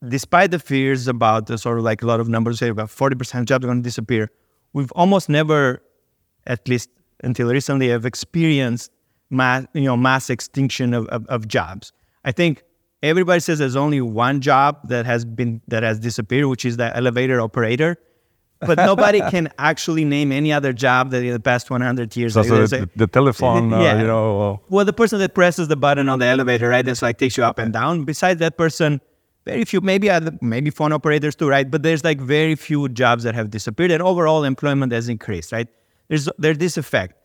despite 0.07 0.51
the 0.51 0.59
fears 0.59 1.07
about 1.07 1.47
the 1.47 1.57
sort 1.57 1.77
of 1.77 1.83
like 1.83 2.01
a 2.01 2.05
lot 2.05 2.19
of 2.19 2.29
numbers 2.29 2.59
say 2.59 2.69
about 2.69 2.89
40% 2.89 3.39
of 3.39 3.45
jobs 3.45 3.65
are 3.65 3.67
going 3.67 3.81
to 3.81 3.83
disappear, 3.83 4.29
we've 4.73 4.91
almost 4.91 5.29
never, 5.29 5.81
at 6.45 6.67
least 6.67 6.89
until 7.23 7.49
recently 7.49 7.89
have 7.89 8.05
experienced 8.05 8.91
mass, 9.29 9.65
you 9.73 9.81
know, 9.81 9.97
mass 9.97 10.29
extinction 10.29 10.93
of, 10.93 11.07
of, 11.07 11.25
of 11.27 11.47
jobs. 11.47 11.91
I 12.23 12.31
think 12.31 12.63
everybody 13.01 13.39
says 13.39 13.59
there's 13.59 13.75
only 13.75 14.01
one 14.01 14.41
job 14.41 14.87
that 14.89 15.05
has 15.05 15.25
been 15.25 15.61
that 15.67 15.83
has 15.83 15.99
disappeared, 15.99 16.45
which 16.45 16.65
is 16.65 16.77
the 16.77 16.95
elevator 16.95 17.41
operator. 17.41 17.97
But 18.59 18.77
nobody 18.77 19.21
can 19.29 19.49
actually 19.59 20.03
name 20.03 20.31
any 20.31 20.51
other 20.51 20.73
job 20.73 21.11
that 21.11 21.23
in 21.23 21.31
the 21.31 21.39
past 21.39 21.69
100 21.69 22.15
years. 22.15 22.33
So, 22.33 22.41
so 22.41 22.65
the, 22.65 22.89
the, 22.95 23.05
telephone, 23.05 23.71
uh, 23.73 23.81
yeah. 23.81 24.01
you 24.01 24.07
know. 24.07 24.61
Well, 24.69 24.83
the 24.83 24.93
person 24.93 25.19
that 25.19 25.35
presses 25.35 25.67
the 25.67 25.75
button 25.75 26.09
on 26.09 26.17
the 26.19 26.25
elevator, 26.25 26.69
right, 26.69 26.83
that's 26.83 27.03
like 27.03 27.19
takes 27.19 27.37
you 27.37 27.43
up 27.43 27.59
and 27.59 27.71
down. 27.71 28.03
Besides 28.03 28.39
that 28.39 28.57
person, 28.57 28.99
very 29.47 29.65
few, 29.65 29.81
maybe 29.81 30.09
other, 30.09 30.31
maybe 30.41 30.69
phone 30.69 30.93
operators 30.93 31.35
too, 31.35 31.49
right? 31.49 31.69
But 31.69 31.83
there's 31.83 32.03
like 32.03 32.19
very 32.19 32.55
few 32.55 32.89
jobs 32.89 33.23
that 33.23 33.35
have 33.35 33.49
disappeared, 33.49 33.91
and 33.91 34.01
overall 34.01 34.43
employment 34.43 34.91
has 34.93 35.09
increased, 35.09 35.51
right? 35.51 35.67
there's 36.07 36.29
there's 36.37 36.57
this 36.57 36.77
effect. 36.77 37.15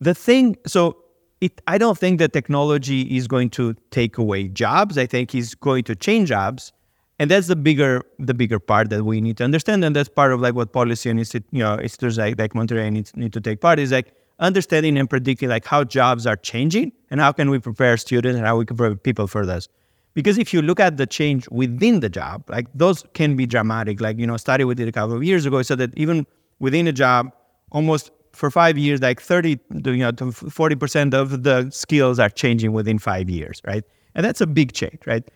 The 0.00 0.14
thing, 0.14 0.56
so 0.66 0.96
it, 1.40 1.60
I 1.66 1.78
don't 1.78 1.98
think 1.98 2.18
that 2.18 2.32
technology 2.32 3.02
is 3.16 3.26
going 3.26 3.50
to 3.50 3.74
take 3.90 4.18
away 4.18 4.48
jobs. 4.48 4.98
I 4.98 5.06
think 5.06 5.34
it's 5.34 5.54
going 5.54 5.84
to 5.84 5.96
change 5.96 6.28
jobs, 6.28 6.72
and 7.18 7.30
that's 7.30 7.46
the 7.46 7.56
bigger 7.56 8.02
the 8.18 8.34
bigger 8.34 8.58
part 8.58 8.90
that 8.90 9.04
we 9.04 9.20
need 9.20 9.36
to 9.38 9.44
understand. 9.44 9.84
And 9.84 9.94
that's 9.94 10.08
part 10.08 10.32
of 10.32 10.40
like 10.40 10.54
what 10.54 10.72
policy 10.72 11.10
and 11.10 11.18
you 11.18 11.42
know 11.52 11.78
institutes 11.80 12.18
like 12.18 12.38
like 12.38 12.52
Monterrey 12.52 12.90
need, 12.92 13.10
need 13.16 13.32
to 13.32 13.40
take 13.40 13.60
part 13.60 13.78
is 13.78 13.92
like 13.92 14.12
understanding 14.40 14.96
and 14.96 15.10
predicting 15.10 15.48
like 15.48 15.64
how 15.64 15.82
jobs 15.82 16.26
are 16.26 16.36
changing 16.36 16.92
and 17.10 17.20
how 17.20 17.32
can 17.32 17.50
we 17.50 17.58
prepare 17.58 17.96
students 17.96 18.36
and 18.36 18.46
how 18.46 18.56
we 18.56 18.64
can 18.64 18.76
prepare 18.76 18.96
people 18.96 19.26
for 19.26 19.44
this. 19.44 19.68
Because 20.14 20.38
if 20.38 20.52
you 20.52 20.62
look 20.62 20.80
at 20.80 20.96
the 20.96 21.06
change 21.06 21.48
within 21.50 22.00
the 22.00 22.08
job, 22.08 22.42
like 22.48 22.66
those 22.74 23.04
can 23.14 23.36
be 23.36 23.46
dramatic. 23.46 24.00
Like 24.00 24.18
you 24.18 24.26
know, 24.26 24.36
study 24.36 24.64
we 24.64 24.74
did 24.74 24.88
a 24.88 24.92
couple 24.92 25.14
of 25.16 25.22
years 25.22 25.46
ago 25.46 25.62
so 25.62 25.76
that 25.76 25.96
even 25.96 26.26
within 26.58 26.88
a 26.88 26.92
job, 26.92 27.30
almost 27.70 28.10
for 28.32 28.50
five 28.50 28.78
years, 28.78 29.00
like 29.00 29.20
30, 29.20 29.58
you 29.84 29.96
know, 29.96 30.12
to 30.12 30.26
40% 30.26 31.14
of 31.14 31.42
the 31.42 31.68
skills 31.70 32.18
are 32.18 32.28
changing 32.28 32.72
within 32.72 32.98
five 32.98 33.28
years, 33.28 33.60
right? 33.66 33.84
And 34.14 34.24
that's 34.24 34.40
a 34.40 34.46
big 34.46 34.72
change, 34.72 34.98
right? 35.06 35.28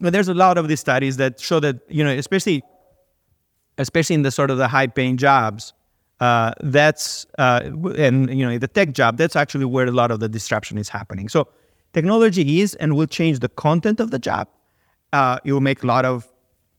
But 0.00 0.12
there's 0.12 0.28
a 0.28 0.34
lot 0.34 0.58
of 0.58 0.68
these 0.68 0.80
studies 0.80 1.16
that 1.16 1.40
show 1.40 1.60
that, 1.60 1.76
you 1.88 2.04
know, 2.04 2.10
especially, 2.10 2.62
especially 3.78 4.14
in 4.14 4.22
the 4.22 4.30
sort 4.30 4.50
of 4.50 4.58
the 4.58 4.68
high 4.68 4.86
paying 4.86 5.16
jobs, 5.16 5.72
uh, 6.20 6.52
that's, 6.60 7.26
uh, 7.38 7.60
and, 7.96 8.36
you 8.36 8.44
know, 8.44 8.58
the 8.58 8.68
tech 8.68 8.92
job, 8.92 9.16
that's 9.16 9.36
actually 9.36 9.64
where 9.64 9.86
a 9.86 9.92
lot 9.92 10.10
of 10.10 10.20
the 10.20 10.28
disruption 10.28 10.78
is 10.78 10.88
happening. 10.88 11.28
So 11.28 11.48
technology 11.92 12.60
is 12.60 12.74
and 12.76 12.96
will 12.96 13.06
change 13.06 13.40
the 13.40 13.48
content 13.48 14.00
of 14.00 14.10
the 14.10 14.18
job. 14.18 14.48
Uh, 15.12 15.38
it 15.44 15.52
will 15.52 15.60
make 15.60 15.82
a 15.82 15.86
lot 15.86 16.04
of 16.04 16.28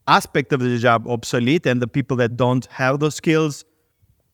aspect 0.08 0.52
of 0.54 0.60
the 0.60 0.78
job 0.78 1.08
obsolete 1.08 1.66
and 1.66 1.82
the 1.82 1.88
people 1.88 2.18
that 2.18 2.36
don't 2.36 2.66
have 2.68 3.00
those 3.00 3.16
skills 3.16 3.64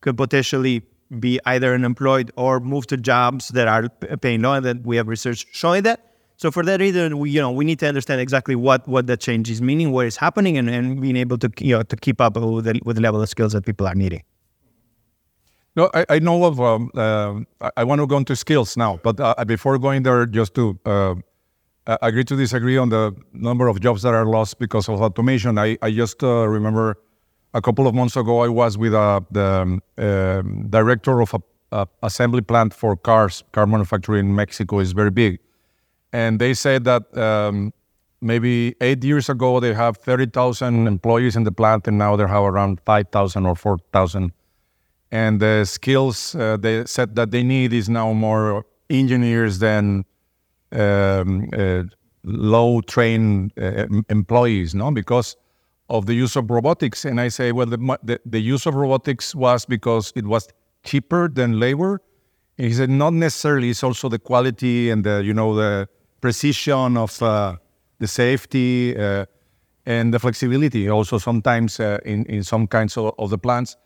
could 0.01 0.17
potentially 0.17 0.82
be 1.20 1.39
either 1.46 1.74
unemployed 1.74 2.32
or 2.36 2.60
move 2.60 2.88
to 2.88 2.98
jobs 2.98 3.50
that 3.50 3.67
are 3.67 3.89
paying 4.17 4.41
low, 4.41 4.53
and 4.53 4.65
then 4.65 4.82
we 4.84 4.98
have 4.98 5.08
research 5.08 5.46
showing 5.51 5.84
that. 5.84 6.00
So 6.38 6.51
for 6.51 6.63
that 6.63 6.79
reason, 6.79 7.20
we 7.20 7.29
you 7.29 7.41
know 7.41 7.51
we 7.51 7.63
need 7.65 7.79
to 7.79 7.88
understand 7.88 8.20
exactly 8.22 8.55
what 8.55 8.88
what 8.88 9.08
that 9.08 9.20
change 9.20 9.50
is 9.50 9.62
meaning, 9.62 9.91
what 9.91 10.08
is 10.08 10.17
happening, 10.17 10.58
and, 10.58 10.70
and 10.70 11.00
being 11.01 11.15
able 11.15 11.38
to 11.38 11.50
you 11.60 11.77
know 11.77 11.84
to 11.84 11.96
keep 11.96 12.20
up 12.20 12.36
with 12.36 12.65
the, 12.65 12.82
with 12.84 12.98
the 12.98 13.01
level 13.01 13.22
of 13.22 13.29
skills 13.29 13.53
that 13.53 13.65
people 13.65 13.88
are 13.88 13.96
needing. 13.96 14.24
No, 15.75 15.89
I, 15.94 16.05
I 16.10 16.20
know 16.20 16.46
of. 16.46 16.60
Um, 16.62 16.91
uh, 16.96 17.70
I 17.75 17.84
want 17.84 18.00
to 18.00 18.08
go 18.08 18.17
into 18.17 18.36
skills 18.36 18.77
now, 18.77 19.00
but 19.03 19.20
uh, 19.20 19.36
before 19.46 19.77
going 19.77 20.03
there, 20.03 20.25
just 20.25 20.53
to 20.55 20.79
uh, 20.86 21.15
agree 22.01 22.24
to 22.24 22.36
disagree 22.36 22.77
on 22.77 22.89
the 22.89 23.13
number 23.34 23.67
of 23.67 23.82
jobs 23.82 24.01
that 24.03 24.13
are 24.13 24.25
lost 24.25 24.58
because 24.58 24.88
of 24.88 25.01
automation. 25.01 25.58
I 25.58 25.77
I 25.82 25.91
just 25.91 26.24
uh, 26.24 26.48
remember 26.48 26.98
a 27.53 27.62
couple 27.62 27.88
of 27.88 27.96
months 27.96 28.15
ago, 28.15 28.44
I 28.44 28.50
was 28.50 28.77
with 28.77 28.94
uh, 28.94 29.22
the 29.32 29.79
um, 29.98 30.67
director 30.70 31.22
of 31.22 31.34
a 31.34 31.41
uh, 31.72 31.86
assembly 32.03 32.41
plant 32.41 32.74
for 32.74 32.96
cars, 32.96 33.44
car 33.53 33.65
manufacturing 33.65 34.27
in 34.27 34.36
Mexico 34.36 34.79
is 34.79 34.91
very 34.91 35.10
big. 35.10 35.39
And 36.13 36.39
they 36.39 36.53
said 36.53 36.84
that 36.84 37.17
um, 37.17 37.74
maybe 38.22 38.75
eight 38.82 39.03
years 39.03 39.29
ago 39.29 39.60
they 39.60 39.74
have 39.74 39.98
30,000 39.98 40.88
employees 40.88 41.36
in 41.36 41.44
the 41.44 41.51
plant, 41.51 41.88
and 41.88 41.98
now 41.98 42.15
they 42.15 42.27
have 42.27 42.44
around 42.44 42.82
5,000 42.86 43.46
or 43.46 43.55
4,000. 43.55 44.32
And 45.12 45.40
the 45.40 45.66
skills 45.66 46.36
uh, 46.36 46.58
they 46.58 46.86
said 46.86 47.16
that 47.16 47.32
they 47.32 47.44
need 47.44 47.74
is 47.74 47.88
now 47.90 48.12
more 48.14 48.66
engineers 48.90 49.60
than 49.60 50.06
um, 50.72 51.50
uh, 51.58 51.84
low 52.24 52.82
trained 52.82 53.54
uh, 53.58 53.86
employees, 54.10 54.76
no? 54.76 54.92
Because 54.92 55.38
of 55.90 56.06
the 56.06 56.14
use 56.14 56.36
of 56.36 56.50
robotics. 56.50 57.06
And 57.06 57.22
I 57.22 57.30
say, 57.30 57.52
well, 57.52 57.68
the, 57.68 57.78
the, 58.04 58.20
the 58.26 58.40
use 58.40 58.66
of 58.66 58.76
robotics 58.76 59.36
was 59.36 59.66
because 59.66 60.12
it 60.16 60.26
was 60.26 60.48
cheaper 60.84 61.30
than 61.30 61.60
labor. 61.60 62.02
And 62.58 62.68
he 62.68 62.74
said, 62.74 62.90
not 62.90 63.14
necessarily. 63.14 63.70
It's 63.70 63.84
also 63.84 64.10
the 64.10 64.20
quality 64.20 64.90
and 64.90 65.04
the, 65.04 65.24
you 65.24 65.34
know, 65.34 65.56
the 65.56 65.88
precision 66.22 66.98
of 66.98 67.22
uh, 67.22 67.58
the 68.00 68.08
safety 68.08 68.98
uh, 68.98 69.26
and 69.86 70.14
the 70.14 70.20
flexibility. 70.20 70.90
Also, 70.90 71.20
sometimes 71.20 71.80
uh, 71.80 72.00
in, 72.06 72.26
in 72.26 72.44
some 72.44 72.66
kinds 72.66 72.98
of, 72.98 73.14
of 73.20 73.30
the 73.30 73.38
plants. 73.38 73.78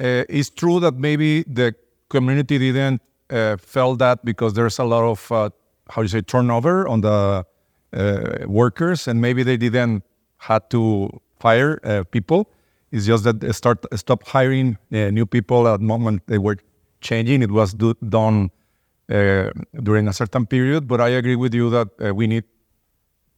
Uh, 0.00 0.24
it's 0.28 0.50
true 0.50 0.80
that 0.80 0.94
maybe 0.94 1.42
the 1.42 1.74
community 2.08 2.58
didn't 2.58 3.02
uh, 3.28 3.56
felt 3.58 3.98
that 3.98 4.24
because 4.24 4.54
there's 4.54 4.78
a 4.78 4.84
lot 4.84 5.04
of, 5.04 5.30
uh, 5.30 5.50
how 5.90 6.02
do 6.02 6.02
you 6.02 6.08
say, 6.08 6.22
turnover 6.22 6.88
on 6.88 7.00
the 7.02 7.44
workers, 8.46 9.08
and 9.08 9.20
maybe 9.20 9.42
they 9.42 9.56
didn't 9.56 10.02
had 10.38 10.68
to 10.70 11.10
fire 11.38 11.80
uh, 11.84 12.04
people. 12.10 12.50
It's 12.92 13.06
just 13.06 13.24
that 13.24 13.40
they 13.40 13.52
start 13.52 13.84
stop 13.94 14.26
hiring 14.26 14.76
uh, 14.92 15.10
new 15.10 15.26
people 15.26 15.68
at 15.68 15.80
the 15.80 15.86
moment 15.86 16.22
they 16.26 16.38
were 16.38 16.56
changing. 17.00 17.42
It 17.42 17.50
was 17.50 17.74
do, 17.74 17.94
done 18.08 18.50
uh, 19.10 19.50
during 19.82 20.08
a 20.08 20.12
certain 20.12 20.46
period, 20.46 20.88
but 20.88 21.00
I 21.00 21.10
agree 21.10 21.36
with 21.36 21.54
you 21.54 21.70
that 21.70 21.88
uh, 22.04 22.14
we 22.14 22.26
need 22.26 22.44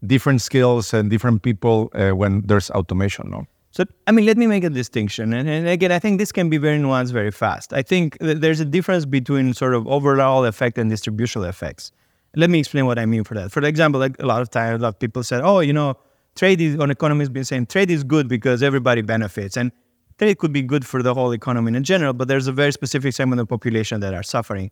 different 0.06 0.40
skills 0.42 0.94
and 0.94 1.10
different 1.10 1.42
people 1.42 1.90
uh, 1.94 2.10
when 2.10 2.42
there's 2.46 2.70
automation. 2.70 3.30
No? 3.30 3.46
So, 3.72 3.84
I 4.06 4.12
mean, 4.12 4.26
let 4.26 4.36
me 4.36 4.46
make 4.46 4.64
a 4.64 4.70
distinction. 4.70 5.32
And, 5.32 5.48
and, 5.48 5.66
again, 5.66 5.90
I 5.90 5.98
think 5.98 6.18
this 6.18 6.30
can 6.30 6.48
be 6.50 6.58
very 6.58 6.78
nuanced 6.78 7.12
very 7.12 7.30
fast. 7.30 7.72
I 7.72 7.82
think 7.82 8.18
there's 8.20 8.60
a 8.60 8.66
difference 8.66 9.06
between 9.06 9.54
sort 9.54 9.74
of 9.74 9.86
overall 9.88 10.44
effect 10.44 10.78
and 10.78 10.90
distributional 10.90 11.48
effects. 11.48 11.90
Let 12.36 12.50
me 12.50 12.58
explain 12.60 12.86
what 12.86 12.98
I 12.98 13.06
mean 13.06 13.24
for 13.24 13.34
that. 13.34 13.50
For 13.50 13.62
example, 13.64 13.98
like 13.98 14.22
a 14.22 14.26
lot 14.26 14.42
of 14.42 14.50
times, 14.50 14.80
a 14.80 14.82
lot 14.82 14.88
of 14.90 14.98
people 14.98 15.22
said, 15.24 15.40
oh, 15.42 15.60
you 15.60 15.72
know, 15.72 15.96
trade 16.34 16.60
is 16.60 16.78
on 16.78 16.90
economists 16.90 17.28
been 17.28 17.44
saying 17.44 17.66
trade 17.66 17.90
is 17.90 18.04
good 18.04 18.28
because 18.28 18.62
everybody 18.62 19.02
benefits 19.02 19.56
and 19.56 19.72
trade 20.18 20.38
could 20.38 20.52
be 20.52 20.62
good 20.62 20.86
for 20.86 21.02
the 21.02 21.14
whole 21.14 21.32
economy 21.32 21.76
in 21.76 21.84
general 21.84 22.12
but 22.12 22.28
there's 22.28 22.46
a 22.46 22.52
very 22.52 22.72
specific 22.72 23.12
segment 23.12 23.40
of 23.40 23.48
the 23.48 23.50
population 23.50 24.00
that 24.00 24.14
are 24.14 24.22
suffering 24.22 24.70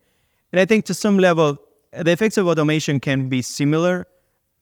and 0.52 0.60
i 0.60 0.64
think 0.64 0.84
to 0.84 0.94
some 0.94 1.18
level 1.18 1.58
the 1.92 2.10
effects 2.10 2.36
of 2.38 2.46
automation 2.46 3.00
can 3.00 3.28
be 3.28 3.42
similar 3.42 4.06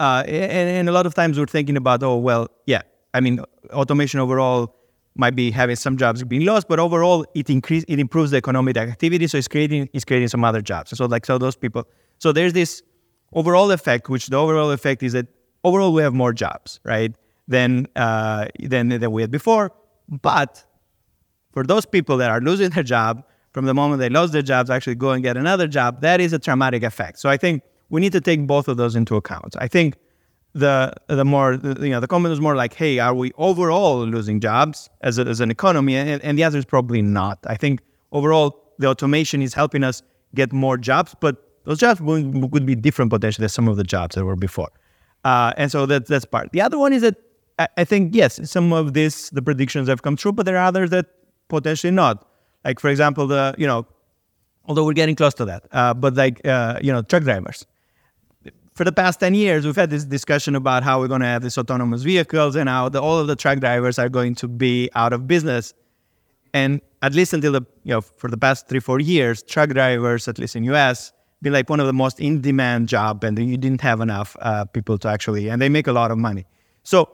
uh, 0.00 0.22
and, 0.26 0.70
and, 0.70 0.88
a 0.88 0.92
lot 0.92 1.06
of 1.06 1.14
times 1.14 1.38
we're 1.38 1.46
thinking 1.46 1.76
about 1.76 2.02
oh 2.02 2.16
well 2.16 2.48
yeah 2.66 2.82
i 3.14 3.20
mean 3.20 3.40
automation 3.70 4.20
overall 4.20 4.74
might 5.14 5.34
be 5.34 5.50
having 5.50 5.76
some 5.76 5.96
jobs 5.96 6.22
being 6.24 6.44
lost 6.44 6.68
but 6.68 6.78
overall 6.78 7.24
it 7.34 7.50
increase 7.50 7.84
it 7.88 7.98
improves 7.98 8.30
the 8.30 8.36
economic 8.36 8.76
activity 8.76 9.26
so 9.26 9.36
it's 9.38 9.48
creating 9.48 9.88
it's 9.92 10.04
creating 10.04 10.28
some 10.28 10.44
other 10.44 10.60
jobs 10.60 10.96
so 10.96 11.06
like 11.06 11.26
so 11.26 11.38
those 11.38 11.56
people 11.56 11.86
so 12.18 12.32
there's 12.32 12.52
this 12.52 12.82
overall 13.32 13.70
effect 13.70 14.08
which 14.08 14.26
the 14.26 14.36
overall 14.36 14.70
effect 14.70 15.02
is 15.02 15.12
that 15.12 15.26
overall 15.64 15.92
we 15.92 16.02
have 16.02 16.14
more 16.14 16.32
jobs, 16.32 16.80
right, 16.84 17.14
than 17.46 17.86
uh, 17.96 18.46
than 18.60 18.88
than 18.88 19.10
we 19.12 19.22
had 19.22 19.30
before. 19.30 19.72
But 20.08 20.64
for 21.52 21.64
those 21.64 21.86
people 21.86 22.16
that 22.18 22.30
are 22.30 22.40
losing 22.40 22.70
their 22.70 22.82
job, 22.82 23.24
from 23.52 23.66
the 23.66 23.74
moment 23.74 24.00
they 24.00 24.08
lose 24.08 24.30
their 24.30 24.42
jobs, 24.42 24.70
actually 24.70 24.96
go 24.96 25.10
and 25.10 25.22
get 25.22 25.36
another 25.36 25.66
job, 25.66 26.00
that 26.00 26.20
is 26.20 26.32
a 26.32 26.38
traumatic 26.38 26.82
effect. 26.82 27.18
So 27.18 27.28
I 27.28 27.36
think 27.36 27.62
we 27.90 28.00
need 28.00 28.12
to 28.12 28.20
take 28.20 28.46
both 28.46 28.68
of 28.68 28.76
those 28.76 28.96
into 28.96 29.16
account. 29.16 29.56
I 29.58 29.68
think 29.68 29.96
the 30.58 30.92
the 31.06 31.24
more 31.24 31.54
you 31.54 31.90
know 31.90 32.00
the 32.00 32.06
comment 32.06 32.32
is 32.32 32.40
more 32.40 32.56
like, 32.56 32.74
hey, 32.74 32.98
are 32.98 33.14
we 33.14 33.32
overall 33.36 34.06
losing 34.06 34.40
jobs 34.40 34.90
as 35.02 35.18
a, 35.18 35.22
as 35.22 35.40
an 35.40 35.50
economy? 35.50 35.96
And, 35.96 36.22
and 36.22 36.38
the 36.38 36.42
answer 36.42 36.58
is 36.58 36.64
probably 36.64 37.02
not. 37.02 37.38
I 37.46 37.56
think 37.56 37.80
overall 38.12 38.68
the 38.78 38.86
automation 38.86 39.42
is 39.42 39.54
helping 39.54 39.84
us 39.84 40.02
get 40.34 40.52
more 40.52 40.76
jobs, 40.76 41.14
but 41.20 41.36
those 41.64 41.78
jobs 41.78 42.00
would, 42.00 42.52
would 42.52 42.66
be 42.66 42.74
different 42.74 43.10
potentially 43.10 43.42
than 43.42 43.48
some 43.50 43.68
of 43.68 43.76
the 43.76 43.84
jobs 43.84 44.14
that 44.14 44.24
were 44.24 44.36
before. 44.36 44.70
Uh, 45.24 45.52
and 45.56 45.70
so 45.70 45.84
that, 45.86 46.06
that's 46.06 46.24
part. 46.24 46.52
The 46.52 46.60
other 46.60 46.78
one 46.78 46.92
is 46.92 47.02
that 47.02 47.16
I, 47.58 47.68
I, 47.78 47.84
think, 47.84 48.14
yes, 48.14 48.40
some 48.48 48.72
of 48.72 48.94
this, 48.94 49.30
the 49.30 49.42
predictions 49.42 49.88
have 49.88 50.02
come 50.02 50.16
true, 50.16 50.32
but 50.32 50.46
there 50.46 50.56
are 50.56 50.64
others 50.64 50.90
that 50.90 51.06
potentially 51.48 51.90
not. 51.90 52.26
Like, 52.64 52.80
for 52.80 52.88
example, 52.88 53.26
the, 53.26 53.54
you 53.58 53.66
know, 53.66 53.86
although 54.64 54.84
we're 54.84 54.92
getting 54.92 55.16
close 55.16 55.34
to 55.34 55.44
that, 55.46 55.66
uh, 55.72 55.94
but 55.94 56.14
like, 56.14 56.46
uh, 56.46 56.78
you 56.80 56.92
know, 56.92 57.02
truck 57.02 57.24
drivers. 57.24 57.66
For 58.78 58.84
the 58.84 58.92
past 58.92 59.18
10 59.18 59.34
years, 59.34 59.66
we've 59.66 59.74
had 59.74 59.90
this 59.90 60.04
discussion 60.04 60.54
about 60.54 60.84
how 60.84 61.00
we're 61.00 61.08
going 61.08 61.22
to 61.22 61.26
have 61.26 61.42
these 61.42 61.58
autonomous 61.58 62.04
vehicles 62.04 62.54
and 62.54 62.68
how 62.68 62.88
the, 62.88 63.02
all 63.02 63.18
of 63.18 63.26
the 63.26 63.34
truck 63.34 63.58
drivers 63.58 63.98
are 63.98 64.08
going 64.08 64.36
to 64.36 64.46
be 64.46 64.88
out 64.94 65.12
of 65.12 65.26
business. 65.26 65.74
And 66.54 66.80
at 67.02 67.12
least 67.12 67.32
until 67.32 67.50
the, 67.50 67.62
you 67.82 67.94
know, 67.94 68.02
for 68.02 68.30
the 68.30 68.36
past 68.36 68.68
three, 68.68 68.78
four 68.78 69.00
years, 69.00 69.42
truck 69.42 69.70
drivers, 69.70 70.28
at 70.28 70.38
least 70.38 70.54
in 70.54 70.62
US, 70.62 71.12
be 71.42 71.50
like 71.50 71.68
one 71.68 71.80
of 71.80 71.88
the 71.88 71.92
most 71.92 72.20
in 72.20 72.40
demand 72.40 72.88
job 72.88 73.24
and 73.24 73.36
you 73.36 73.56
didn't 73.56 73.80
have 73.80 74.00
enough 74.00 74.36
uh, 74.38 74.64
people 74.66 74.96
to 74.98 75.08
actually 75.08 75.48
and 75.48 75.60
they 75.60 75.68
make 75.68 75.88
a 75.88 75.92
lot 75.92 76.12
of 76.12 76.18
money. 76.18 76.46
So 76.84 77.10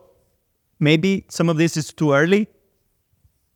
maybe 0.80 1.24
some 1.30 1.48
of 1.48 1.56
this 1.56 1.78
is 1.78 1.94
too 1.94 2.12
early. 2.12 2.46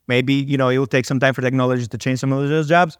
Maybe 0.07 0.33
you 0.33 0.57
know 0.57 0.71
it 0.71 0.79
will 0.79 0.87
take 0.87 1.05
some 1.05 1.21
time 1.21 1.35
for 1.35 1.42
technology 1.42 1.87
to 1.87 1.99
change 1.99 2.21
some 2.21 2.33
of 2.33 2.49
those 2.49 2.71
jobs 2.71 2.97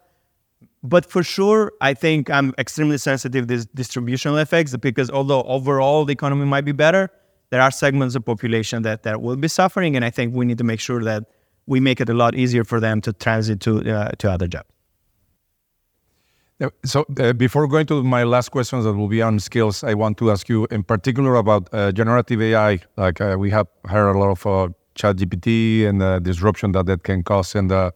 but 0.83 1.05
for 1.05 1.23
sure 1.23 1.71
i 1.81 1.93
think 1.93 2.29
i'm 2.29 2.53
extremely 2.57 2.97
sensitive 2.97 3.47
to 3.47 3.53
these 3.53 3.65
distributional 3.67 4.37
effects 4.37 4.75
because 4.77 5.09
although 5.09 5.43
overall 5.43 6.05
the 6.05 6.13
economy 6.13 6.45
might 6.45 6.65
be 6.65 6.71
better 6.71 7.09
there 7.49 7.61
are 7.61 7.71
segments 7.71 8.15
of 8.15 8.23
population 8.23 8.83
that, 8.83 9.03
that 9.03 9.21
will 9.21 9.35
be 9.35 9.47
suffering 9.47 9.95
and 9.95 10.05
i 10.05 10.09
think 10.09 10.33
we 10.33 10.45
need 10.45 10.57
to 10.57 10.63
make 10.63 10.79
sure 10.79 11.03
that 11.03 11.23
we 11.65 11.79
make 11.79 11.99
it 12.01 12.09
a 12.09 12.13
lot 12.13 12.35
easier 12.35 12.63
for 12.63 12.79
them 12.79 12.99
to 13.01 13.13
transit 13.13 13.59
to, 13.59 13.79
uh, 13.93 14.09
to 14.17 14.31
other 14.31 14.47
jobs 14.47 14.69
so 16.83 17.05
uh, 17.19 17.33
before 17.33 17.67
going 17.67 17.85
to 17.85 18.03
my 18.03 18.23
last 18.23 18.49
questions 18.49 18.83
that 18.83 18.93
will 18.93 19.07
be 19.07 19.21
on 19.21 19.39
skills, 19.39 19.83
I 19.83 19.93
want 19.93 20.17
to 20.17 20.31
ask 20.31 20.49
you 20.49 20.67
in 20.71 20.83
particular 20.83 21.35
about 21.35 21.69
uh, 21.73 21.91
generative 21.91 22.41
AI. 22.41 22.79
Like 22.97 23.21
uh, 23.21 23.37
we 23.39 23.49
have 23.51 23.67
heard 23.85 24.13
a 24.13 24.19
lot 24.19 24.31
of 24.31 24.45
uh, 24.45 24.73
ChatGPT 24.95 25.87
and 25.87 26.01
the 26.01 26.19
disruption 26.19 26.73
that 26.73 26.85
that 26.87 27.03
can 27.03 27.23
cause, 27.23 27.55
and 27.55 27.71
uh, 27.71 27.91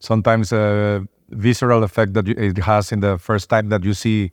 sometimes 0.00 0.52
uh, 0.52 1.00
visceral 1.34 1.82
effect 1.82 2.14
that 2.14 2.28
it 2.28 2.58
has 2.58 2.92
in 2.92 3.00
the 3.00 3.18
first 3.18 3.48
time 3.48 3.68
that 3.68 3.84
you 3.84 3.94
see 3.94 4.32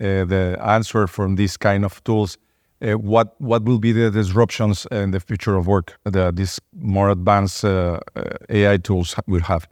uh, 0.00 0.24
the 0.24 0.58
answer 0.62 1.06
from 1.06 1.36
these 1.36 1.56
kind 1.56 1.84
of 1.84 2.02
tools. 2.04 2.38
what 2.80 3.34
what 3.38 3.62
will 3.64 3.78
be 3.78 3.92
the 3.92 4.10
disruptions 4.10 4.86
in 4.90 5.10
the 5.10 5.20
future 5.20 5.54
of 5.58 5.66
work 5.66 5.98
that 6.04 6.36
these 6.36 6.58
more 6.72 7.10
advanced 7.10 7.62
AI 8.48 8.78
tools 8.78 9.14
will 9.26 9.42
have? 9.42 9.68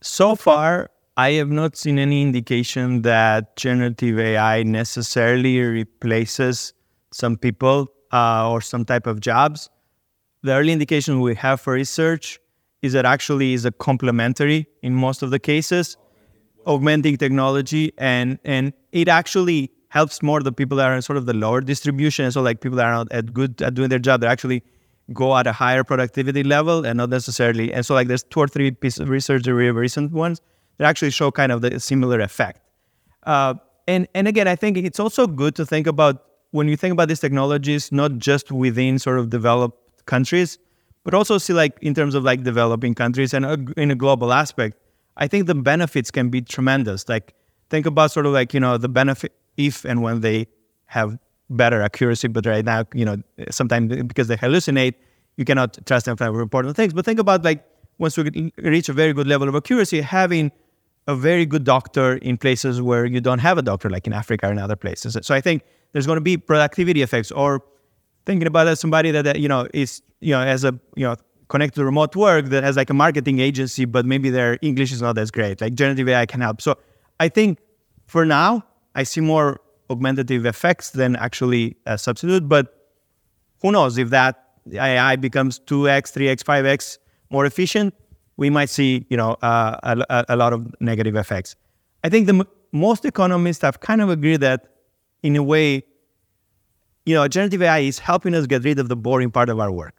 So 0.00 0.34
far, 0.34 0.90
I 1.16 1.32
have 1.32 1.50
not 1.50 1.76
seen 1.76 1.98
any 1.98 2.22
indication 2.22 3.02
that 3.02 3.56
generative 3.56 4.20
AI 4.20 4.62
necessarily 4.62 5.58
replaces 5.60 6.72
some 7.10 7.36
people 7.36 7.88
uh, 8.12 8.48
or 8.48 8.60
some 8.60 8.84
type 8.84 9.08
of 9.08 9.18
jobs. 9.20 9.68
The 10.42 10.52
early 10.52 10.72
indication 10.72 11.20
we 11.20 11.34
have 11.34 11.60
for 11.60 11.72
research 11.72 12.38
is 12.82 12.92
that 12.92 13.04
actually 13.04 13.54
is 13.54 13.64
a 13.64 13.72
complementary 13.72 14.66
in 14.82 14.94
most 14.94 15.22
of 15.22 15.30
the 15.30 15.38
cases, 15.38 15.96
augmenting 16.66 17.16
technology, 17.16 17.92
and 17.98 18.38
and 18.44 18.72
it 18.92 19.08
actually 19.08 19.70
helps 19.88 20.22
more 20.22 20.40
the 20.42 20.52
people 20.52 20.76
that 20.76 20.86
are 20.86 20.94
in 20.94 21.02
sort 21.02 21.16
of 21.16 21.26
the 21.26 21.34
lower 21.34 21.60
distribution. 21.60 22.30
So 22.30 22.42
like 22.42 22.60
people 22.60 22.76
that 22.76 22.86
are 22.86 22.92
not 22.92 23.12
at 23.12 23.32
good 23.32 23.60
at 23.62 23.74
doing 23.74 23.88
their 23.88 23.98
job, 23.98 24.20
they 24.20 24.26
actually 24.26 24.62
go 25.12 25.36
at 25.36 25.46
a 25.46 25.52
higher 25.52 25.82
productivity 25.82 26.42
level 26.42 26.84
and 26.84 26.98
not 26.98 27.08
necessarily. 27.08 27.72
And 27.72 27.84
so 27.84 27.94
like 27.94 28.08
there's 28.08 28.22
two 28.22 28.40
or 28.40 28.46
three 28.48 28.70
pieces 28.70 29.00
of 29.00 29.08
research, 29.08 29.44
the 29.44 29.54
recent 29.54 30.12
ones 30.12 30.42
that 30.76 30.86
actually 30.86 31.10
show 31.10 31.30
kind 31.30 31.50
of 31.50 31.62
the 31.62 31.80
similar 31.80 32.20
effect. 32.20 32.60
Uh, 33.24 33.54
and 33.86 34.06
and 34.14 34.28
again, 34.28 34.46
I 34.46 34.54
think 34.54 34.76
it's 34.76 35.00
also 35.00 35.26
good 35.26 35.54
to 35.56 35.66
think 35.66 35.86
about 35.86 36.24
when 36.50 36.68
you 36.68 36.76
think 36.76 36.92
about 36.92 37.08
these 37.08 37.20
technologies, 37.20 37.90
not 37.90 38.18
just 38.18 38.52
within 38.52 38.98
sort 38.98 39.18
of 39.18 39.30
developed 39.30 40.04
countries, 40.06 40.58
but 41.08 41.14
also 41.14 41.38
see 41.38 41.54
like 41.54 41.78
in 41.80 41.94
terms 41.94 42.14
of 42.14 42.22
like 42.22 42.42
developing 42.42 42.94
countries 42.94 43.32
and 43.32 43.72
in 43.78 43.90
a 43.90 43.94
global 43.94 44.30
aspect. 44.30 44.76
I 45.16 45.26
think 45.26 45.46
the 45.46 45.54
benefits 45.54 46.10
can 46.10 46.28
be 46.28 46.42
tremendous. 46.42 47.08
Like 47.08 47.32
think 47.70 47.86
about 47.86 48.10
sort 48.10 48.26
of 48.26 48.34
like 48.34 48.52
you 48.52 48.60
know 48.60 48.76
the 48.76 48.90
benefit 48.90 49.32
if 49.56 49.86
and 49.86 50.02
when 50.02 50.20
they 50.20 50.48
have 50.84 51.18
better 51.48 51.80
accuracy, 51.80 52.28
but 52.28 52.44
right 52.44 52.62
now 52.62 52.84
you 52.92 53.06
know 53.06 53.16
sometimes 53.50 54.02
because 54.02 54.28
they 54.28 54.36
hallucinate, 54.36 54.96
you 55.38 55.46
cannot 55.46 55.78
trust 55.86 56.04
them 56.04 56.18
for 56.18 56.42
important 56.42 56.76
things. 56.76 56.92
But 56.92 57.06
think 57.06 57.18
about 57.18 57.42
like 57.42 57.64
once 57.96 58.18
we 58.18 58.52
reach 58.58 58.90
a 58.90 58.92
very 58.92 59.14
good 59.14 59.26
level 59.26 59.48
of 59.48 59.54
accuracy, 59.54 60.02
having 60.02 60.52
a 61.06 61.16
very 61.16 61.46
good 61.46 61.64
doctor 61.64 62.16
in 62.16 62.36
places 62.36 62.82
where 62.82 63.06
you 63.06 63.22
don't 63.22 63.38
have 63.38 63.56
a 63.56 63.62
doctor, 63.62 63.88
like 63.88 64.06
in 64.06 64.12
Africa 64.12 64.48
or 64.48 64.52
in 64.52 64.58
other 64.58 64.76
places. 64.76 65.16
So 65.22 65.34
I 65.34 65.40
think 65.40 65.62
there's 65.92 66.04
going 66.04 66.18
to 66.18 66.28
be 66.32 66.36
productivity 66.36 67.00
effects. 67.00 67.30
Or 67.30 67.62
thinking 68.28 68.46
about 68.46 68.68
as 68.68 68.78
somebody 68.78 69.10
that, 69.10 69.22
that 69.22 69.40
you 69.40 69.48
know 69.48 69.66
is 69.72 70.02
you 70.20 70.32
know 70.34 70.42
as 70.54 70.62
a 70.62 70.72
you 70.94 71.06
know 71.06 71.16
connect 71.48 71.74
to 71.76 71.84
remote 71.84 72.14
work 72.14 72.44
that 72.52 72.62
has 72.62 72.76
like 72.76 72.90
a 72.90 72.98
marketing 73.04 73.38
agency, 73.40 73.86
but 73.86 74.04
maybe 74.04 74.28
their 74.28 74.58
English 74.60 74.92
is 74.92 75.00
not 75.00 75.16
as 75.16 75.30
great. 75.30 75.62
Like 75.62 75.74
generative 75.74 76.06
AI 76.08 76.26
can 76.26 76.42
help. 76.42 76.60
So 76.60 76.76
I 77.18 77.28
think 77.30 77.58
for 78.06 78.26
now, 78.26 78.50
I 78.94 79.02
see 79.04 79.22
more 79.22 79.60
augmentative 79.88 80.44
effects 80.44 80.90
than 80.90 81.16
actually 81.16 81.76
a 81.86 81.96
substitute. 81.96 82.46
But 82.48 82.64
who 83.62 83.72
knows 83.72 83.96
if 83.96 84.10
that 84.10 84.44
AI 84.72 85.16
becomes 85.16 85.58
2x, 85.60 86.12
3x, 86.12 86.42
5x 86.42 86.98
more 87.30 87.46
efficient, 87.46 87.94
we 88.36 88.50
might 88.50 88.68
see, 88.68 89.06
you 89.08 89.16
know, 89.16 89.32
uh, 89.40 89.94
a, 90.10 90.24
a, 90.28 90.36
lot 90.36 90.52
of 90.52 90.60
negative 90.80 91.16
effects. 91.16 91.56
I 92.04 92.10
think 92.10 92.26
the 92.26 92.46
most 92.72 93.06
economists 93.06 93.62
have 93.62 93.80
kind 93.80 94.00
of 94.02 94.10
agreed 94.10 94.40
that, 94.40 94.66
in 95.22 95.34
a 95.34 95.42
way, 95.42 95.82
you 97.08 97.14
know, 97.14 97.26
generative 97.26 97.62
AI 97.62 97.78
is 97.78 97.98
helping 97.98 98.34
us 98.34 98.46
get 98.46 98.64
rid 98.64 98.78
of 98.78 98.88
the 98.88 98.96
boring 98.96 99.30
part 99.30 99.48
of 99.48 99.58
our 99.58 99.72
work. 99.72 99.94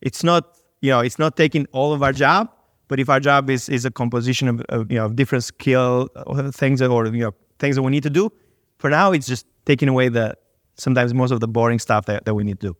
It's 0.00 0.24
not, 0.24 0.56
you 0.80 0.90
know, 0.90 1.00
it's 1.00 1.18
not 1.18 1.36
taking 1.36 1.66
all 1.72 1.92
of 1.92 2.02
our 2.02 2.12
job, 2.12 2.48
but 2.88 2.98
if 2.98 3.10
our 3.10 3.20
job 3.20 3.50
is 3.50 3.68
is 3.68 3.84
a 3.84 3.90
composition 3.90 4.48
of, 4.48 4.60
of 4.70 4.90
you 4.90 4.98
know 4.98 5.08
different 5.10 5.44
skill 5.44 6.08
uh, 6.16 6.50
things 6.50 6.80
or 6.80 7.06
you 7.06 7.24
know 7.24 7.34
things 7.58 7.76
that 7.76 7.82
we 7.82 7.90
need 7.90 8.04
to 8.04 8.10
do, 8.10 8.30
for 8.78 8.88
now 8.88 9.12
it's 9.12 9.26
just 9.26 9.46
taking 9.66 9.88
away 9.88 10.08
the 10.08 10.34
sometimes 10.76 11.12
most 11.12 11.30
of 11.30 11.40
the 11.40 11.48
boring 11.48 11.78
stuff 11.78 12.06
that, 12.06 12.24
that 12.24 12.34
we 12.34 12.44
need 12.44 12.60
to 12.60 12.68
do. 12.68 12.76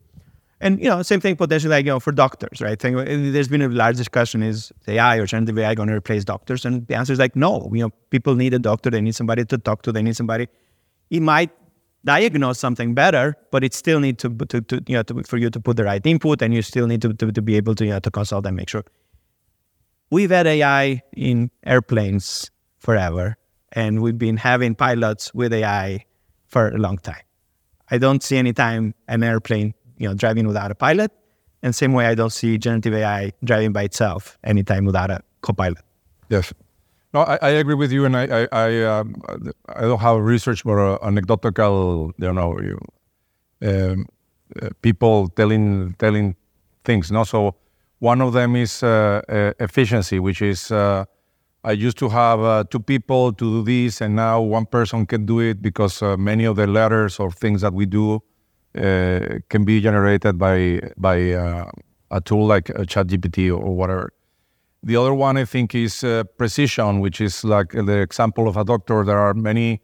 And 0.59 0.79
you 0.79 0.89
know, 0.89 1.03
same 1.03 1.19
thing 1.19 1.35
potentially 1.35 1.69
like 1.69 1.85
you 1.85 1.91
know 1.91 1.99
for 1.99 2.11
doctors, 2.11 2.61
right? 2.61 2.79
There's 2.79 3.47
been 3.47 3.61
a 3.61 3.69
large 3.69 3.97
discussion: 3.97 4.41
is 4.41 4.71
AI 4.87 5.17
or 5.17 5.27
generative 5.27 5.59
AI 5.59 5.75
going 5.75 5.89
to 5.89 5.95
replace 5.95 6.23
doctors? 6.25 6.65
And 6.65 6.87
the 6.87 6.95
answer 6.95 7.13
is 7.13 7.19
like 7.19 7.35
no. 7.35 7.69
You 7.71 7.83
know, 7.83 7.89
people 8.09 8.33
need 8.33 8.55
a 8.55 8.59
doctor. 8.59 8.89
They 8.89 9.01
need 9.01 9.15
somebody 9.15 9.45
to 9.45 9.57
talk 9.59 9.83
to. 9.83 9.91
They 9.91 10.01
need 10.01 10.15
somebody. 10.15 10.47
It 11.11 11.21
might 11.21 11.51
diagnose 12.07 12.57
something 12.57 12.93
better, 12.95 13.35
but 13.51 13.65
it 13.65 13.73
still 13.73 13.99
need 13.99 14.17
to, 14.17 14.29
to, 14.29 14.61
to 14.61 14.81
you 14.87 14.95
know 14.95 15.03
to, 15.03 15.21
for 15.23 15.37
you 15.37 15.49
to 15.51 15.59
put 15.59 15.75
the 15.77 15.83
right 15.83 16.03
input, 16.05 16.41
and 16.41 16.53
you 16.53 16.61
still 16.61 16.87
need 16.87 17.01
to, 17.01 17.13
to, 17.13 17.31
to 17.31 17.41
be 17.41 17.55
able 17.57 17.75
to 17.75 17.85
you 17.85 17.91
know 17.91 17.99
to 17.99 18.09
consult 18.09 18.45
and 18.47 18.55
make 18.55 18.69
sure. 18.69 18.85
We've 20.09 20.31
had 20.31 20.47
AI 20.47 21.03
in 21.15 21.51
airplanes 21.65 22.49
forever, 22.79 23.35
and 23.73 24.01
we've 24.01 24.17
been 24.17 24.37
having 24.37 24.73
pilots 24.73 25.33
with 25.33 25.51
AI 25.53 26.05
for 26.47 26.69
a 26.69 26.77
long 26.77 26.97
time. 26.97 27.25
I 27.91 27.97
don't 27.97 28.23
see 28.23 28.37
any 28.37 28.53
time 28.53 28.95
an 29.09 29.21
airplane 29.21 29.73
you 29.97 30.07
know 30.07 30.15
driving 30.15 30.47
without 30.47 30.71
a 30.71 30.75
pilot, 30.75 31.11
and 31.61 31.75
same 31.75 31.91
way 31.91 32.05
I 32.07 32.15
don't 32.15 32.31
see 32.31 32.57
generative 32.57 32.93
AI 32.93 33.33
driving 33.43 33.73
by 33.73 33.83
itself 33.83 34.39
anytime 34.45 34.85
without 34.85 35.11
a 35.11 35.21
co-pilot. 35.41 35.83
Yes. 36.29 36.53
No, 37.13 37.21
I, 37.21 37.37
I 37.41 37.49
agree 37.49 37.75
with 37.75 37.91
you, 37.91 38.05
and 38.05 38.15
I 38.17 38.25
I 38.43 38.47
I, 38.51 38.83
um, 38.83 39.15
I 39.69 39.81
don't 39.81 39.99
have 39.99 40.19
research, 40.19 40.63
but 40.63 40.73
uh, 40.77 40.97
anecdotal, 41.01 42.11
you 42.17 42.33
know, 42.33 42.59
you, 42.59 42.79
um, 43.61 44.05
uh, 44.61 44.69
people 44.81 45.29
telling 45.29 45.93
telling 45.99 46.35
things. 46.83 47.11
No, 47.11 47.23
so 47.23 47.55
one 47.99 48.21
of 48.21 48.33
them 48.33 48.55
is 48.55 48.83
uh, 48.83 49.21
efficiency, 49.59 50.19
which 50.19 50.41
is 50.41 50.71
uh, 50.71 51.05
I 51.63 51.71
used 51.73 51.97
to 51.99 52.09
have 52.09 52.41
uh, 52.41 52.63
two 52.69 52.79
people 52.79 53.33
to 53.33 53.45
do 53.45 53.63
this, 53.63 54.01
and 54.01 54.15
now 54.15 54.41
one 54.41 54.65
person 54.65 55.05
can 55.05 55.25
do 55.25 55.39
it 55.39 55.61
because 55.61 56.01
uh, 56.01 56.17
many 56.17 56.45
of 56.45 56.57
the 56.57 56.67
letters 56.67 57.19
or 57.19 57.31
things 57.31 57.61
that 57.61 57.73
we 57.73 57.85
do 57.85 58.21
can 58.73 59.65
be 59.65 59.81
generated 59.81 60.37
by 60.37 60.79
by 60.97 61.15
a 62.11 62.21
tool 62.25 62.45
like 62.47 62.65
ChatGPT 62.65 63.49
or 63.49 63.75
whatever. 63.75 64.13
The 64.87 64.95
other 64.95 65.13
one 65.13 65.35
I 65.35 65.43
think 65.43 65.75
is 65.75 66.01
uh, 66.01 66.23
precision, 66.37 67.01
which 67.01 67.19
is 67.19 67.43
like 67.43 67.71
the 67.73 67.99
example 67.99 68.47
of 68.47 68.55
a 68.55 68.63
doctor. 68.63 69.03
There 69.03 69.19
are 69.19 69.33
many 69.33 69.81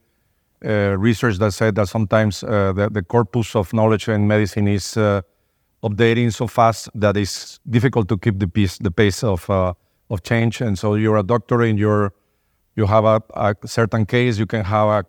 uh, 0.63 0.95
research 0.97 1.39
that 1.39 1.51
said 1.51 1.75
that 1.75 1.89
sometimes 1.89 2.41
uh, 2.41 2.71
the, 2.71 2.89
the, 2.89 3.03
corpus 3.03 3.53
of 3.53 3.73
knowledge 3.73 4.07
in 4.07 4.25
medicine 4.25 4.65
is 4.69 4.95
uh, 4.95 5.21
updating 5.83 6.31
so 6.31 6.47
fast 6.47 6.87
that 6.95 7.17
it's 7.17 7.59
difficult 7.69 8.07
to 8.07 8.17
keep 8.17 8.39
the 8.39 8.47
pace, 8.47 8.77
the 8.77 8.91
pace 8.91 9.25
of 9.25 9.49
uh, 9.49 9.73
of 10.09 10.23
change. 10.23 10.61
And 10.61 10.79
so 10.79 10.95
you're 10.95 11.17
a 11.17 11.23
doctor 11.23 11.63
and 11.63 11.77
you're 11.77 12.13
you 12.77 12.85
have 12.85 13.03
a, 13.03 13.21
a 13.33 13.55
certain 13.65 14.05
case, 14.05 14.37
you 14.37 14.45
can 14.45 14.63
have 14.63 14.87
a, 14.87 15.05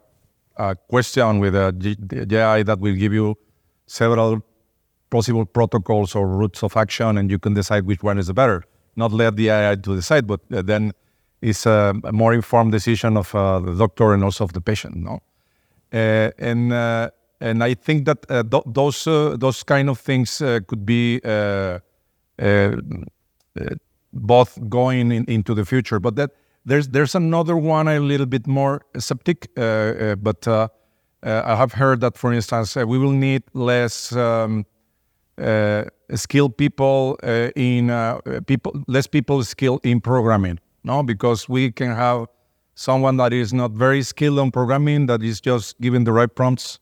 a 0.57 0.75
question 0.75 1.39
with 1.39 1.55
a 1.55 1.71
GI 1.71 2.65
that 2.65 2.79
will 2.81 2.97
give 2.97 3.13
you 3.13 3.39
several 3.87 4.43
possible 5.09 5.47
protocols 5.47 6.17
or 6.17 6.27
routes 6.27 6.65
of 6.65 6.77
action, 6.77 7.17
and 7.17 7.31
you 7.31 7.39
can 7.39 7.55
decide 7.55 7.87
which 7.87 8.03
one 8.03 8.19
is 8.19 8.27
the 8.27 8.35
better 8.35 8.65
not 8.97 9.13
let 9.13 9.37
the 9.37 9.51
AI 9.51 9.77
to 9.77 9.97
decide, 9.97 10.27
but 10.27 10.41
uh, 10.53 10.63
then 10.63 10.93
it's 11.41 11.67
a, 11.67 11.95
more 12.13 12.33
informed 12.35 12.73
decision 12.73 13.17
of 13.17 13.35
uh, 13.35 13.61
the 13.61 13.75
doctor 13.75 14.13
and 14.15 14.25
also 14.25 14.45
of 14.45 14.53
the 14.53 14.61
patient. 14.61 14.97
No, 14.97 15.21
uh, 15.93 16.31
and 16.39 16.73
and 17.41 17.63
I 17.63 17.75
think 17.75 18.07
that 18.07 18.27
th- 18.29 18.65
those 18.67 19.05
those 19.05 19.63
kind 19.63 19.89
of 19.91 19.99
things 19.99 20.39
could 20.39 20.87
be 20.87 21.21
both 24.15 24.59
going 24.69 25.13
in, 25.13 25.25
into 25.27 25.55
the 25.55 25.65
future. 25.65 26.01
But 26.01 26.17
that 26.17 26.31
there's 26.65 26.89
there's 26.89 27.15
another 27.15 27.57
one 27.57 27.89
a 27.89 28.01
little 28.01 28.27
bit 28.27 28.47
more 28.47 28.81
skeptic, 28.99 29.51
uh, 29.57 29.61
uh, 29.61 30.17
but 30.17 30.49
uh, 30.49 30.69
I 31.23 31.57
have 31.57 31.73
heard 31.73 32.01
that, 32.01 32.17
for 32.17 32.33
instance, 32.33 32.77
we 32.77 32.99
will 32.99 33.13
need 33.13 33.43
less 33.53 34.13
um, 34.13 34.67
uh, 35.39 35.85
skilled 36.15 36.57
people 36.57 37.19
uh, 37.23 37.51
in 37.57 37.91
uh, 37.91 38.21
people 38.47 38.73
less 38.87 39.07
people 39.07 39.43
skilled 39.43 39.81
in 39.85 40.01
programming 40.01 40.59
no 40.83 41.03
because 41.03 41.49
we 41.49 41.71
can 41.73 41.95
have 41.95 42.27
someone 42.75 43.17
that 43.17 43.33
is 43.33 43.53
not 43.53 43.71
very 43.73 44.03
skilled 44.03 44.39
on 44.39 44.51
programming 44.51 45.07
that 45.07 45.23
is 45.23 45.41
just 45.41 45.81
given 45.81 46.05
the 46.05 46.13
right 46.13 46.35
prompts 46.35 46.79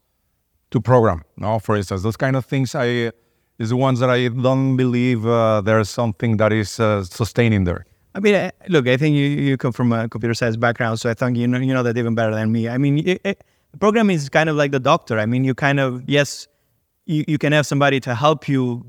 to 0.70 0.80
program 0.80 1.22
no 1.36 1.58
for 1.58 1.76
instance 1.76 2.02
those 2.02 2.16
kind 2.16 2.36
of 2.36 2.44
things 2.44 2.74
i 2.74 3.10
is 3.58 3.68
the 3.68 3.76
ones 3.76 4.00
that 4.00 4.10
i 4.10 4.28
don't 4.28 4.76
believe 4.76 5.26
uh, 5.26 5.60
there's 5.60 5.88
something 5.88 6.36
that 6.36 6.52
is 6.52 6.80
uh, 6.80 7.04
sustaining 7.04 7.64
there 7.64 7.86
I 8.14 8.20
mean, 8.20 8.50
look, 8.68 8.86
I 8.88 8.96
think 8.96 9.16
you, 9.16 9.24
you 9.24 9.56
come 9.56 9.72
from 9.72 9.92
a 9.92 10.08
computer 10.08 10.34
science 10.34 10.56
background, 10.56 11.00
so 11.00 11.08
I 11.08 11.14
think 11.14 11.36
you 11.36 11.48
know 11.48 11.58
you 11.58 11.72
know 11.72 11.82
that 11.82 11.96
even 11.96 12.14
better 12.14 12.34
than 12.34 12.52
me. 12.52 12.68
I 12.68 12.76
mean, 12.76 12.98
it, 12.98 13.20
it, 13.24 13.44
programming 13.80 14.16
is 14.16 14.28
kind 14.28 14.50
of 14.50 14.56
like 14.56 14.70
the 14.70 14.80
doctor. 14.80 15.18
I 15.18 15.24
mean, 15.24 15.44
you 15.44 15.54
kind 15.54 15.80
of 15.80 16.02
yes, 16.06 16.46
you, 17.06 17.24
you 17.26 17.38
can 17.38 17.52
have 17.52 17.66
somebody 17.66 18.00
to 18.00 18.14
help 18.14 18.48
you 18.48 18.84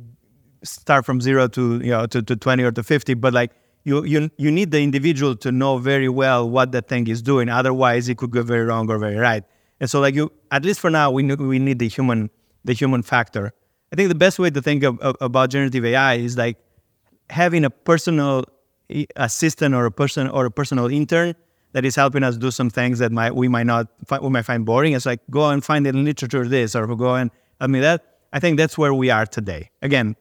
start 0.64 1.06
from 1.06 1.22
zero 1.22 1.48
to 1.48 1.80
you 1.80 1.92
know 1.92 2.06
to, 2.06 2.22
to 2.22 2.36
20 2.36 2.64
or 2.64 2.72
to 2.72 2.84
50 2.84 3.14
but 3.16 3.34
like 3.34 3.52
you, 3.84 4.04
you 4.06 4.30
you 4.38 4.52
need 4.52 4.72
the 4.72 4.82
individual 4.82 5.36
to 5.38 5.52
know 5.52 5.78
very 5.78 6.10
well 6.10 6.50
what 6.50 6.72
that 6.72 6.88
thing 6.88 7.08
is 7.08 7.22
doing. 7.22 7.50
Otherwise 7.50 8.08
it 8.08 8.18
could 8.18 8.32
go 8.32 8.42
very 8.42 8.64
wrong 8.66 8.90
or 8.90 8.98
very 8.98 9.18
right. 9.18 9.44
And 9.80 9.90
so 9.90 10.00
like 10.00 10.16
you 10.16 10.32
at 10.52 10.64
least 10.64 10.80
for 10.80 10.90
now 10.90 11.12
we 11.12 11.24
we 11.36 11.60
need 11.60 11.80
the 11.80 11.88
human 11.88 12.30
the 12.64 12.74
human 12.74 13.04
factor. 13.04 13.52
I 13.92 13.96
think 13.96 14.10
the 14.10 14.16
best 14.16 14.40
way 14.40 14.50
to 14.50 14.62
think 14.62 14.84
of, 14.84 15.00
of, 15.00 15.16
about 15.22 15.50
generative 15.50 15.86
ai 15.86 16.16
is 16.16 16.38
like 16.38 16.58
having 17.30 17.66
a 17.66 17.70
personal 17.70 18.46
assistant 19.16 19.76
or 19.76 19.86
a 19.86 19.92
person 19.92 20.30
or 20.30 20.46
a 20.46 20.52
personal 20.52 20.88
intern 20.88 21.36
that 21.74 21.86
is 21.86 21.96
helping 21.96 22.24
us 22.24 22.38
do 22.38 22.52
some 22.52 22.70
things 22.70 23.00
that 23.00 23.12
might 23.12 23.36
we 23.36 23.48
might 23.48 23.66
not 23.66 23.88
we 24.22 24.30
might 24.30 24.44
find 24.44 24.66
boring. 24.66 24.94
It's 24.94 25.06
like 25.06 25.20
go 25.30 25.50
and 25.50 25.64
find 25.64 25.86
in 25.86 26.06
literature 26.06 26.48
this 26.48 26.76
or 26.76 26.88
go 26.96 27.16
and 27.16 27.32
I 27.60 27.68
mean 27.68 27.82
that. 27.82 28.06
I 28.32 28.40
think 28.40 28.58
that's 28.58 28.78
where 28.78 28.94
we 28.94 29.12
are 29.12 29.26
today. 29.28 29.70
Again, 29.82 30.16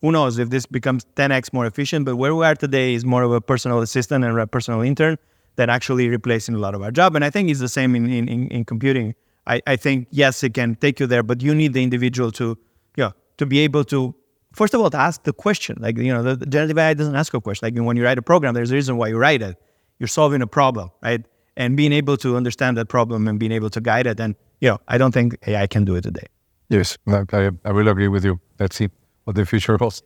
who 0.00 0.12
knows 0.12 0.38
if 0.38 0.50
this 0.50 0.66
becomes 0.66 1.04
10x 1.16 1.52
more 1.52 1.66
efficient, 1.66 2.04
but 2.04 2.16
where 2.16 2.34
we 2.34 2.44
are 2.44 2.54
today 2.54 2.94
is 2.94 3.04
more 3.04 3.22
of 3.22 3.32
a 3.32 3.40
personal 3.40 3.80
assistant 3.80 4.24
and 4.24 4.38
a 4.38 4.46
personal 4.46 4.80
intern 4.82 5.16
than 5.56 5.70
actually 5.70 6.08
replacing 6.08 6.54
a 6.54 6.58
lot 6.58 6.74
of 6.74 6.82
our 6.82 6.90
job. 6.90 7.16
And 7.16 7.24
I 7.24 7.30
think 7.30 7.50
it's 7.50 7.60
the 7.60 7.68
same 7.68 7.94
in, 7.96 8.08
in, 8.10 8.48
in 8.48 8.64
computing. 8.64 9.14
I, 9.46 9.62
I 9.66 9.76
think 9.76 10.08
yes, 10.10 10.42
it 10.42 10.54
can 10.54 10.74
take 10.74 11.00
you 11.00 11.06
there, 11.06 11.22
but 11.22 11.42
you 11.42 11.54
need 11.54 11.72
the 11.72 11.82
individual 11.82 12.30
to, 12.32 12.58
you 12.96 13.04
know, 13.04 13.12
to 13.38 13.46
be 13.46 13.60
able 13.60 13.84
to 13.84 14.14
first 14.52 14.74
of 14.74 14.80
all 14.80 14.90
to 14.90 14.98
ask 14.98 15.22
the 15.22 15.32
question. 15.32 15.76
Like 15.80 15.96
you 15.96 16.12
know, 16.12 16.22
the, 16.22 16.36
the 16.36 16.46
generative 16.46 16.78
AI 16.78 16.94
doesn't 16.94 17.14
ask 17.14 17.32
a 17.32 17.40
question. 17.40 17.66
Like 17.66 17.82
when 17.82 17.96
you 17.96 18.04
write 18.04 18.18
a 18.18 18.22
program, 18.22 18.54
there's 18.54 18.70
a 18.70 18.74
reason 18.74 18.96
why 18.96 19.08
you 19.08 19.16
write 19.16 19.42
it. 19.42 19.56
You're 19.98 20.08
solving 20.08 20.42
a 20.42 20.46
problem, 20.46 20.90
right? 21.02 21.24
And 21.56 21.76
being 21.76 21.92
able 21.92 22.18
to 22.18 22.36
understand 22.36 22.76
that 22.76 22.88
problem 22.88 23.28
and 23.28 23.38
being 23.38 23.52
able 23.52 23.70
to 23.70 23.80
guide 23.80 24.06
it. 24.06 24.20
And 24.20 24.34
you 24.60 24.68
know, 24.68 24.78
I 24.88 24.98
don't 24.98 25.12
think 25.12 25.38
AI 25.46 25.66
can 25.66 25.84
do 25.84 25.94
it 25.94 26.02
today. 26.02 26.26
Yes, 26.68 26.98
I, 27.06 27.50
I 27.64 27.72
will 27.72 27.88
agree 27.88 28.08
with 28.08 28.24
you. 28.24 28.40
Let's 28.58 28.76
see 28.76 28.90
what 29.26 29.36
the 29.36 29.44
future 29.44 29.76
holds. 29.76 30.02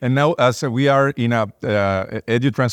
And 0.00 0.14
now, 0.16 0.32
as 0.32 0.62
we 0.62 0.88
are 0.88 1.10
in 1.10 1.32
a 1.32 1.42
uh, 1.42 1.46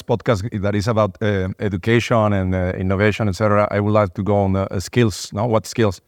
podcast 0.10 0.62
that 0.62 0.74
is 0.74 0.88
about 0.88 1.22
uh, 1.22 1.50
education 1.60 2.34
and 2.34 2.56
uh, 2.56 2.74
innovation, 2.76 3.30
etc., 3.30 3.68
I 3.70 3.80
would 3.80 3.94
like 3.94 4.16
to 4.16 4.24
go 4.24 4.38
on 4.38 4.56
uh, 4.56 4.80
skills. 4.80 5.32
Now, 5.32 5.46
what 5.48 5.68
skills? 5.68 6.02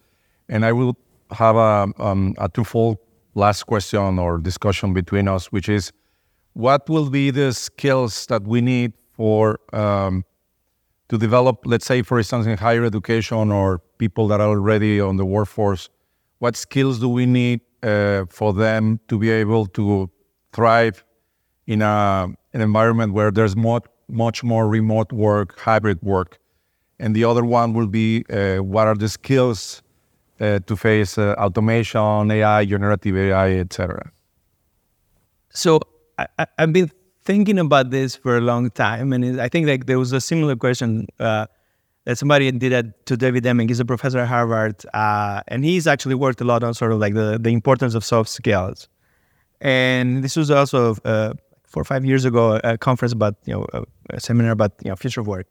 And 0.50 0.66
I 0.66 0.72
will 0.72 0.98
have 1.32 1.56
a, 1.56 1.94
um, 2.00 2.34
a 2.40 2.50
twofold 2.50 2.98
last 3.36 3.64
question 3.64 4.18
or 4.18 4.40
discussion 4.40 4.94
between 4.94 5.28
us, 5.28 5.52
which 5.52 5.70
is, 5.70 5.92
what 6.54 6.90
will 6.90 7.10
be 7.10 7.30
the 7.30 7.54
skills 7.54 8.26
that 8.26 8.44
we 8.44 8.60
need 8.60 8.94
for 9.14 9.60
um, 9.74 10.26
to 11.10 11.18
develop, 11.18 11.60
let's 11.66 11.86
say, 11.86 12.02
for 12.02 12.18
instance, 12.18 12.48
in 12.48 12.58
higher 12.58 12.84
education 12.84 13.52
or 13.52 13.80
people 14.00 14.28
that 14.28 14.42
are 14.42 14.50
already 14.50 15.00
on 15.00 15.18
the 15.18 15.26
workforce? 15.26 15.88
what 16.42 16.56
skills 16.56 17.00
do 17.00 17.08
we 17.08 17.28
need 17.28 17.62
uh, 17.84 18.26
for 18.30 18.54
them 18.54 19.00
to 19.08 19.18
be 19.18 19.30
able 19.30 19.66
to 19.68 20.10
thrive 20.54 21.04
in 21.68 21.82
a, 21.82 22.28
an 22.54 22.62
environment 22.62 23.14
where 23.14 23.32
there's 23.32 23.56
more, 23.56 23.82
much 24.08 24.44
more 24.44 24.68
remote 24.68 25.12
work, 25.12 25.60
hybrid 25.60 26.02
work? 26.02 26.38
And 27.00 27.16
the 27.16 27.24
other 27.24 27.44
one 27.44 27.74
will 27.74 27.88
be 27.88 28.24
uh, 28.30 28.58
what 28.58 28.88
are 28.88 28.96
the 28.96 29.10
skills 29.10 29.82
uh, 30.40 30.60
to 30.66 30.76
face 30.76 31.18
uh, 31.18 31.36
automation, 31.38 32.32
AI, 32.32 32.66
generative 32.66 33.16
AI, 33.16 33.60
etc. 33.60 34.12
So 35.50 35.80
I, 36.18 36.48
have 36.58 36.74
been 36.74 36.92
thinking 37.24 37.60
about 37.60 37.92
this 37.92 38.16
for 38.16 38.38
a 38.38 38.42
long 38.42 38.70
time, 38.72 39.14
and 39.14 39.40
I 39.40 39.50
think 39.50 39.68
like 39.68 39.86
there 39.86 40.00
was 40.00 40.12
a 40.12 40.22
similar 40.22 40.56
question 40.56 41.08
uh, 41.20 41.48
that 42.06 42.18
somebody 42.18 42.52
did 42.52 42.72
that 42.72 43.06
to 43.06 43.16
David 43.18 43.44
Deming. 43.44 43.68
He's 43.68 43.80
a 43.80 43.86
professor 43.86 44.20
at 44.20 44.28
Harvard, 44.28 44.84
uh, 44.94 45.42
and 45.48 45.64
he's 45.64 45.88
actually 45.88 46.16
worked 46.16 46.42
a 46.42 46.44
lot 46.44 46.64
on 46.64 46.74
sort 46.74 46.92
of 46.92 47.00
like 47.00 47.14
the, 47.14 47.38
the 47.40 47.50
importance 47.50 47.94
of 47.94 48.04
soft 48.04 48.30
skills. 48.30 48.88
And 49.60 50.24
this 50.24 50.36
was 50.36 50.50
also 50.50 50.96
uh, 51.06 51.34
four 51.64 51.82
or 51.82 51.86
five 51.86 52.04
years 52.04 52.26
ago 52.26 52.60
a 52.64 52.78
conference 52.78 53.14
about 53.14 53.36
you 53.46 53.54
know 53.54 53.68
a, 53.74 53.84
a 54.10 54.20
seminar 54.20 54.52
about 54.52 54.74
you 54.84 54.90
know 54.90 54.96
future 54.96 55.22
of 55.22 55.28
work. 55.28 55.48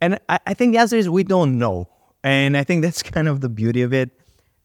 And 0.00 0.18
I, 0.28 0.38
I 0.46 0.54
think 0.54 0.72
the 0.72 0.78
answer 0.78 0.96
is 0.96 1.08
we 1.08 1.24
don't 1.24 1.58
know, 1.58 1.88
and 2.22 2.56
I 2.56 2.62
think 2.62 2.82
that's 2.82 3.02
kind 3.14 3.28
of 3.28 3.40
the 3.40 3.48
beauty 3.48 3.82
of 3.82 3.92
it, 3.92 4.10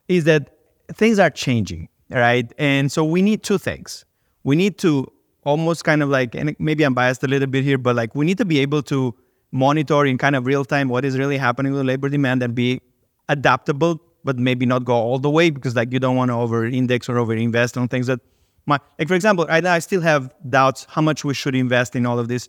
is 0.07 0.25
that 0.25 0.55
things 0.93 1.17
are 1.17 1.31
changing, 1.31 1.89
right? 2.11 2.51
And 2.59 2.91
so 2.91 3.03
we 3.03 3.21
need 3.21 3.41
two 3.43 3.57
things. 3.57 4.05
We 4.43 4.55
need 4.55 4.77
to 4.79 5.11
almost 5.43 5.83
kind 5.83 6.03
of 6.03 6.09
like, 6.09 6.35
and 6.35 6.55
maybe 6.59 6.83
I'm 6.83 6.93
biased 6.93 7.23
a 7.23 7.27
little 7.27 7.47
bit 7.47 7.63
here, 7.63 7.79
but 7.79 7.95
like 7.95 8.13
we 8.13 8.25
need 8.25 8.37
to 8.37 8.45
be 8.45 8.59
able 8.59 8.83
to 8.83 9.15
monitor 9.51 10.05
in 10.05 10.17
kind 10.17 10.35
of 10.35 10.45
real 10.45 10.65
time 10.65 10.89
what 10.89 11.05
is 11.05 11.17
really 11.17 11.37
happening 11.37 11.73
with 11.73 11.85
labor 11.85 12.09
demand 12.09 12.41
and 12.41 12.55
be 12.55 12.81
adaptable, 13.29 14.01
but 14.23 14.37
maybe 14.37 14.65
not 14.65 14.85
go 14.85 14.93
all 14.93 15.19
the 15.19 15.29
way 15.29 15.49
because 15.49 15.75
like 15.75 15.91
you 15.91 15.99
don't 15.99 16.15
want 16.15 16.29
to 16.29 16.35
over 16.35 16.65
index 16.65 17.09
or 17.09 17.17
over 17.17 17.33
invest 17.33 17.77
on 17.77 17.87
things 17.87 18.07
that 18.07 18.19
my 18.65 18.79
like 18.99 19.07
for 19.07 19.15
example, 19.15 19.45
right 19.45 19.63
now 19.63 19.73
I 19.73 19.79
still 19.79 20.01
have 20.01 20.33
doubts 20.49 20.85
how 20.89 21.01
much 21.01 21.23
we 21.25 21.33
should 21.33 21.55
invest 21.55 21.95
in 21.95 22.05
all 22.05 22.19
of 22.19 22.27
this 22.27 22.47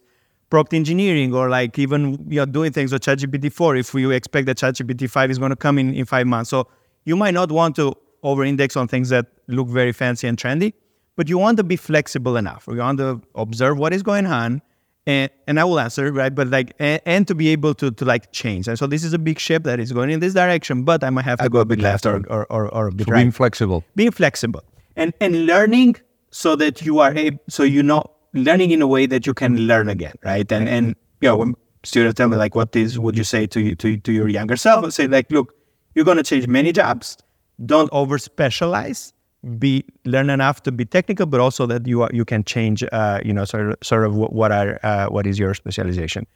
prompt 0.51 0.75
engineering 0.75 1.35
or 1.35 1.49
like 1.49 1.79
even 1.79 2.27
you 2.29 2.37
know 2.37 2.45
doing 2.45 2.73
things 2.73 2.93
with 2.93 3.03
ChatGPT 3.03 3.51
4 3.51 3.77
if 3.77 3.95
we 3.95 4.15
expect 4.15 4.47
that 4.47 4.59
ChatGPT 4.59 5.09
5 5.09 5.31
is 5.31 5.39
going 5.39 5.51
to 5.51 5.57
come 5.57 5.79
in 5.79 5.95
in 5.95 6.05
five 6.05 6.27
months. 6.27 6.51
So 6.51 6.69
you 7.05 7.17
might 7.17 7.35
not 7.35 7.51
want 7.51 7.75
to 7.77 7.95
over 8.23 8.45
index 8.45 8.77
on 8.77 8.87
things 8.87 9.09
that 9.09 9.27
look 9.49 9.69
very 9.69 9.93
fancy 9.93 10.29
and 10.29 10.39
trendy, 10.39 10.75
but 11.17 11.29
you 11.29 11.39
want 11.39 11.57
to 11.57 11.65
be 11.65 11.77
flexible 11.77 12.37
enough. 12.37 12.67
You 12.69 12.77
want 12.77 12.99
to 12.99 13.21
observe 13.35 13.79
what 13.79 13.93
is 13.93 14.03
going 14.03 14.27
on 14.27 14.63
and, 15.07 15.31
and 15.47 15.59
I 15.59 15.65
will 15.65 15.81
answer, 15.81 16.13
right? 16.13 16.35
But 16.35 16.49
like, 16.49 16.75
and, 16.79 17.01
and, 17.05 17.29
to 17.29 17.35
be 17.35 17.49
able 17.49 17.75
to, 17.75 17.91
to 17.91 18.05
like 18.05 18.33
change. 18.33 18.69
And 18.69 18.79
so 18.79 18.87
this 18.87 19.03
is 19.05 19.13
a 19.13 19.19
big 19.19 19.39
ship 19.39 19.65
that 19.65 19.81
is 19.81 19.93
going 19.93 20.11
in 20.11 20.21
this 20.21 20.35
direction, 20.35 20.85
but 20.85 21.03
I 21.03 21.11
might 21.11 21.25
have 21.25 21.39
to 21.39 21.45
I 21.45 21.49
go 21.49 21.61
a 21.61 21.65
bit 21.65 21.81
left 21.81 22.07
or, 22.07 22.25
or, 22.29 22.47
or, 22.51 22.73
or 22.73 22.89
a 22.89 22.93
bit 22.93 23.07
so 23.07 23.13
right. 23.13 23.21
Being 23.21 23.33
flexible. 23.33 23.85
Being 23.97 24.13
flexible 24.13 24.63
and, 24.97 25.13
and 25.21 25.47
learning 25.47 25.97
so 26.31 26.57
that 26.57 26.83
you 26.83 27.01
are 27.01 27.15
able, 27.15 27.39
so 27.49 27.63
you 27.63 27.83
know, 27.83 28.05
learning 28.33 28.71
in 28.71 28.81
a 28.81 28.87
way 28.87 29.07
that 29.07 29.27
you 29.27 29.35
can 29.35 29.57
learn 29.67 29.89
again, 29.89 30.15
right? 30.25 30.51
And, 30.51 30.69
and, 30.69 30.97
you 31.21 31.29
know, 31.29 31.37
when 31.37 31.55
students 31.85 32.17
tell 32.17 32.29
me 32.29 32.37
like, 32.37 32.55
what 32.55 32.75
is, 32.77 32.99
would 32.99 33.17
you 33.19 33.25
say 33.25 33.47
to, 33.47 33.75
to, 33.75 33.97
to 33.97 34.13
your 34.13 34.29
younger 34.29 34.57
self? 34.57 34.85
I 34.85 34.89
say 34.91 35.07
like, 35.07 35.31
look, 35.31 35.55
you're 35.95 36.05
going 36.05 36.17
to 36.17 36.23
change 36.23 36.47
many 36.47 36.73
jobs. 36.73 37.19
Don't 37.67 37.91
over 37.93 38.19
specialize 38.19 39.13
be 39.59 39.85
learn 40.05 40.31
enough 40.31 40.63
to 40.63 40.73
be 40.73 40.85
technical, 40.85 41.27
but 41.27 41.41
also 41.41 41.67
that 41.67 41.87
you 41.87 42.03
are, 42.03 42.11
you 42.13 42.25
can 42.25 42.45
change, 42.45 42.85
uh, 42.93 43.21
you 43.25 43.33
know, 43.33 43.45
sort 43.45 43.71
of 43.71 43.77
sort 43.83 44.05
of 44.05 44.15
what 44.15 44.53
are 44.53 44.79
uh, 44.83 45.07
what 45.07 45.27
is 45.27 45.39
your 45.39 45.55
specialization. 45.55 46.27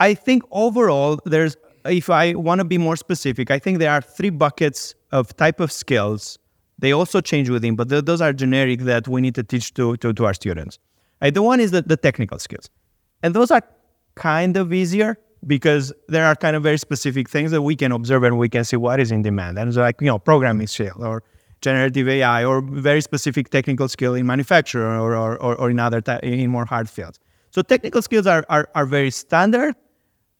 I 0.00 0.14
think 0.14 0.42
overall, 0.50 1.18
there's 1.24 1.56
if 1.86 2.10
I 2.10 2.34
want 2.34 2.60
to 2.60 2.64
be 2.64 2.78
more 2.78 2.96
specific, 2.96 3.50
I 3.50 3.58
think 3.58 3.78
there 3.78 3.90
are 3.90 4.00
three 4.00 4.30
buckets 4.30 4.94
of 5.12 5.36
type 5.36 5.60
of 5.60 5.72
skills. 5.72 6.38
They 6.78 6.92
also 6.92 7.20
change 7.20 7.48
within, 7.48 7.76
but 7.76 7.88
th- 7.88 8.04
those 8.04 8.20
are 8.20 8.32
generic 8.32 8.80
that 8.80 9.06
we 9.06 9.20
need 9.20 9.34
to 9.36 9.42
teach 9.42 9.72
to 9.74 9.96
to, 9.98 10.12
to 10.12 10.26
our 10.26 10.34
students. 10.34 10.78
Right? 11.22 11.32
The 11.32 11.42
one 11.42 11.60
is 11.60 11.70
the, 11.70 11.82
the 11.82 11.96
technical 11.96 12.38
skills, 12.38 12.68
and 13.22 13.34
those 13.34 13.50
are 13.50 13.62
kind 14.16 14.56
of 14.56 14.72
easier 14.72 15.18
because 15.46 15.92
there 16.08 16.26
are 16.26 16.34
kind 16.34 16.56
of 16.56 16.62
very 16.62 16.78
specific 16.78 17.28
things 17.28 17.50
that 17.50 17.62
we 17.62 17.76
can 17.76 17.92
observe 17.92 18.22
and 18.22 18.38
we 18.38 18.48
can 18.48 18.64
see 18.64 18.76
what 18.76 19.00
is 19.00 19.10
in 19.10 19.22
demand. 19.22 19.58
And 19.58 19.68
it's 19.68 19.78
like 19.78 20.00
you 20.00 20.08
know 20.08 20.18
programming 20.18 20.66
skill 20.66 20.96
or 20.98 21.22
generative 21.64 22.08
AI 22.08 22.44
or 22.44 22.60
very 22.60 23.00
specific 23.00 23.48
technical 23.48 23.88
skill 23.88 24.14
in 24.14 24.26
manufacturing 24.26 25.00
or, 25.00 25.16
or, 25.16 25.36
or, 25.42 25.56
or 25.56 25.70
in 25.70 25.80
other 25.80 26.00
in 26.22 26.50
more 26.50 26.66
hard 26.66 26.88
fields. 26.88 27.18
So 27.50 27.62
technical 27.62 28.02
skills 28.02 28.26
are, 28.26 28.44
are, 28.48 28.68
are 28.74 28.86
very 28.86 29.10
standard. 29.10 29.74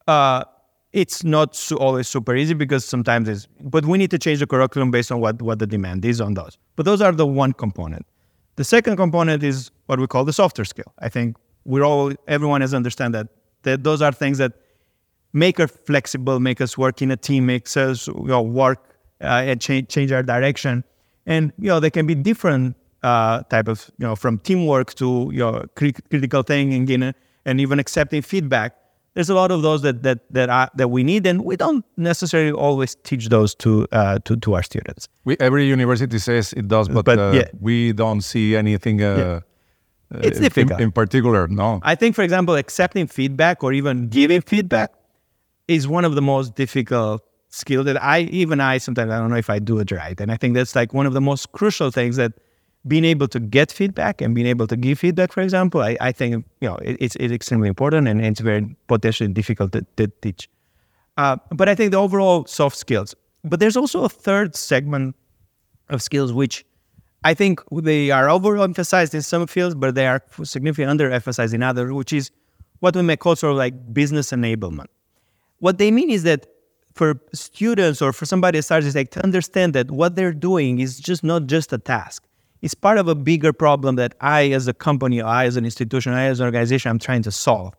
Uh, 0.06 0.44
it's 0.92 1.24
not 1.24 1.56
so 1.56 1.76
always 1.76 2.06
super 2.06 2.36
easy 2.36 2.54
because 2.54 2.84
sometimes 2.84 3.28
it's, 3.28 3.48
but 3.60 3.84
we 3.86 3.98
need 3.98 4.10
to 4.10 4.18
change 4.18 4.38
the 4.38 4.46
curriculum 4.46 4.90
based 4.90 5.10
on 5.10 5.18
what, 5.20 5.40
what 5.42 5.58
the 5.58 5.66
demand 5.66 6.04
is 6.04 6.20
on 6.20 6.34
those. 6.34 6.58
But 6.76 6.84
those 6.84 7.00
are 7.00 7.12
the 7.12 7.26
one 7.26 7.52
component. 7.52 8.06
The 8.56 8.64
second 8.64 8.96
component 8.96 9.42
is 9.42 9.70
what 9.86 9.98
we 9.98 10.06
call 10.06 10.24
the 10.24 10.32
softer 10.32 10.64
skill. 10.64 10.92
I 11.00 11.08
think 11.08 11.36
we're 11.64 11.84
all, 11.84 12.12
everyone 12.28 12.60
has 12.60 12.74
understand 12.74 13.14
that, 13.14 13.28
that 13.62 13.82
those 13.82 14.02
are 14.02 14.12
things 14.12 14.38
that 14.38 14.52
make 15.32 15.58
us 15.58 15.72
flexible, 15.86 16.38
make 16.38 16.60
us 16.60 16.78
work 16.78 17.02
in 17.02 17.10
a 17.10 17.16
team, 17.16 17.46
makes 17.46 17.76
us 17.76 18.06
you 18.06 18.26
know, 18.26 18.42
work 18.42 18.94
uh, 19.20 19.50
and 19.50 19.60
change, 19.60 19.88
change 19.88 20.12
our 20.12 20.22
direction 20.22 20.84
and 21.26 21.52
you 21.58 21.68
know 21.68 21.80
they 21.80 21.90
can 21.90 22.06
be 22.06 22.14
different 22.14 22.76
uh, 23.02 23.42
type 23.44 23.68
of 23.68 23.90
you 23.98 24.06
know 24.06 24.16
from 24.16 24.38
teamwork 24.38 24.94
to 24.94 25.30
you 25.32 25.40
know 25.40 25.64
critical 25.74 26.42
thinking 26.42 27.02
and, 27.02 27.14
and 27.44 27.60
even 27.60 27.78
accepting 27.78 28.22
feedback 28.22 28.76
there's 29.14 29.30
a 29.30 29.34
lot 29.34 29.50
of 29.50 29.62
those 29.62 29.82
that 29.82 30.02
that 30.02 30.18
that 30.30 30.50
are, 30.50 30.70
that 30.74 30.88
we 30.88 31.02
need, 31.04 31.26
and 31.26 31.44
we 31.44 31.56
don't 31.56 31.84
necessarily 31.96 32.52
always 32.52 32.96
teach 32.96 33.28
those 33.28 33.54
to 33.56 33.86
uh, 33.92 34.18
to 34.24 34.36
to 34.36 34.54
our 34.54 34.62
students. 34.62 35.08
We, 35.24 35.36
every 35.40 35.66
university 35.66 36.18
says 36.18 36.52
it 36.52 36.68
does, 36.68 36.88
but, 36.88 37.04
but 37.04 37.18
uh, 37.18 37.32
yeah. 37.34 37.48
we 37.60 37.92
don't 37.92 38.20
see 38.20 38.56
anything. 38.56 39.02
Uh, 39.02 39.16
yeah. 39.16 39.40
Uh, 40.14 40.20
it's 40.22 40.38
difficult. 40.38 40.80
In, 40.80 40.86
in, 40.86 40.92
particular, 40.92 41.48
no. 41.48 41.80
I 41.82 41.94
think, 41.94 42.14
for 42.14 42.22
example, 42.22 42.56
accepting 42.56 43.06
feedback 43.06 43.64
or 43.64 43.72
even 43.72 44.08
giving 44.08 44.42
feedback 44.42 44.92
is 45.66 45.88
one 45.88 46.04
of 46.04 46.14
the 46.14 46.22
most 46.22 46.54
difficult 46.54 47.22
skill 47.54 47.84
that 47.84 48.02
I 48.02 48.20
even 48.20 48.60
I 48.60 48.78
sometimes 48.78 49.10
I 49.10 49.18
don't 49.18 49.30
know 49.30 49.36
if 49.36 49.50
I 49.50 49.58
do 49.58 49.78
it 49.78 49.90
right. 49.90 50.20
And 50.20 50.32
I 50.32 50.36
think 50.36 50.54
that's 50.54 50.74
like 50.74 50.92
one 50.92 51.06
of 51.06 51.12
the 51.12 51.20
most 51.20 51.52
crucial 51.52 51.90
things 51.90 52.16
that 52.16 52.32
being 52.86 53.04
able 53.04 53.28
to 53.28 53.40
get 53.40 53.72
feedback 53.72 54.20
and 54.20 54.34
being 54.34 54.46
able 54.46 54.66
to 54.66 54.76
give 54.76 54.98
feedback, 54.98 55.32
for 55.32 55.40
example, 55.40 55.80
I, 55.80 55.96
I 56.00 56.12
think 56.12 56.44
you 56.60 56.68
know 56.68 56.76
it, 56.76 56.96
it's, 57.00 57.16
it's 57.16 57.32
extremely 57.32 57.68
important 57.68 58.08
and 58.08 58.24
it's 58.24 58.40
very 58.40 58.76
potentially 58.88 59.32
difficult 59.32 59.72
to, 59.72 59.86
to 59.96 60.08
teach. 60.20 60.48
Uh, 61.16 61.36
but 61.50 61.68
I 61.68 61.74
think 61.74 61.92
the 61.92 61.98
overall 61.98 62.44
soft 62.46 62.76
skills. 62.76 63.14
But 63.44 63.60
there's 63.60 63.76
also 63.76 64.04
a 64.04 64.08
third 64.08 64.56
segment 64.56 65.14
of 65.90 66.02
skills 66.02 66.32
which 66.32 66.64
I 67.24 67.34
think 67.34 67.60
they 67.72 68.10
are 68.10 68.26
overemphasized 68.26 69.14
in 69.14 69.22
some 69.22 69.46
fields, 69.46 69.74
but 69.74 69.94
they 69.94 70.06
are 70.06 70.22
significantly 70.42 71.06
underemphasized 71.06 71.54
in 71.54 71.62
others, 71.62 71.92
which 71.92 72.12
is 72.12 72.30
what 72.80 72.94
we 72.94 73.02
may 73.02 73.16
call 73.16 73.36
sort 73.36 73.52
of 73.52 73.56
like 73.56 73.94
business 73.94 74.30
enablement. 74.30 74.86
What 75.60 75.78
they 75.78 75.90
mean 75.90 76.10
is 76.10 76.24
that 76.24 76.46
for 76.94 77.20
students 77.32 78.00
or 78.00 78.12
for 78.12 78.24
somebody 78.24 78.58
that 78.58 78.62
starts 78.62 78.94
like 78.94 79.10
to 79.10 79.22
understand 79.22 79.74
that 79.74 79.90
what 79.90 80.14
they're 80.14 80.32
doing 80.32 80.78
is 80.78 80.98
just 80.98 81.24
not 81.24 81.46
just 81.46 81.72
a 81.72 81.78
task. 81.78 82.24
It's 82.62 82.74
part 82.74 82.98
of 82.98 83.08
a 83.08 83.14
bigger 83.14 83.52
problem 83.52 83.96
that 83.96 84.14
I 84.20 84.50
as 84.52 84.68
a 84.68 84.74
company, 84.74 85.20
I 85.20 85.44
as 85.44 85.56
an 85.56 85.64
institution, 85.64 86.12
I 86.12 86.24
as 86.24 86.40
an 86.40 86.46
organization, 86.46 86.90
I'm 86.90 86.98
trying 86.98 87.22
to 87.24 87.30
solve. 87.30 87.74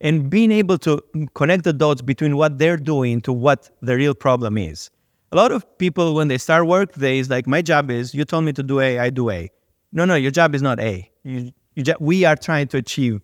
And 0.00 0.28
being 0.28 0.52
able 0.52 0.78
to 0.78 1.02
connect 1.34 1.64
the 1.64 1.72
dots 1.72 2.02
between 2.02 2.36
what 2.36 2.58
they're 2.58 2.76
doing 2.76 3.20
to 3.22 3.32
what 3.32 3.70
the 3.80 3.96
real 3.96 4.14
problem 4.14 4.58
is. 4.58 4.90
A 5.32 5.36
lot 5.36 5.52
of 5.52 5.66
people, 5.78 6.14
when 6.14 6.28
they 6.28 6.38
start 6.38 6.66
work, 6.66 6.94
they 6.94 7.18
is 7.18 7.30
like, 7.30 7.46
my 7.46 7.62
job 7.62 7.90
is, 7.90 8.14
you 8.14 8.24
told 8.24 8.44
me 8.44 8.52
to 8.52 8.62
do 8.62 8.80
A, 8.80 8.98
I 8.98 9.10
do 9.10 9.30
A. 9.30 9.50
No, 9.92 10.04
no, 10.04 10.14
your 10.14 10.30
job 10.30 10.54
is 10.54 10.62
not 10.62 10.78
A. 10.80 11.10
You, 11.22 11.52
you, 11.74 11.84
we 12.00 12.24
are 12.24 12.36
trying 12.36 12.68
to 12.68 12.78
achieve 12.78 13.20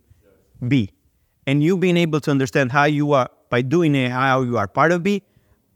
B. 0.66 0.90
And 1.46 1.62
you 1.62 1.76
being 1.76 1.96
able 1.96 2.20
to 2.20 2.30
understand 2.30 2.72
how 2.72 2.84
you 2.84 3.12
are 3.12 3.28
by 3.50 3.62
doing 3.62 3.94
it 3.94 4.10
how 4.10 4.42
you 4.42 4.58
are 4.58 4.68
part 4.68 4.92
of 4.92 5.02
B, 5.02 5.22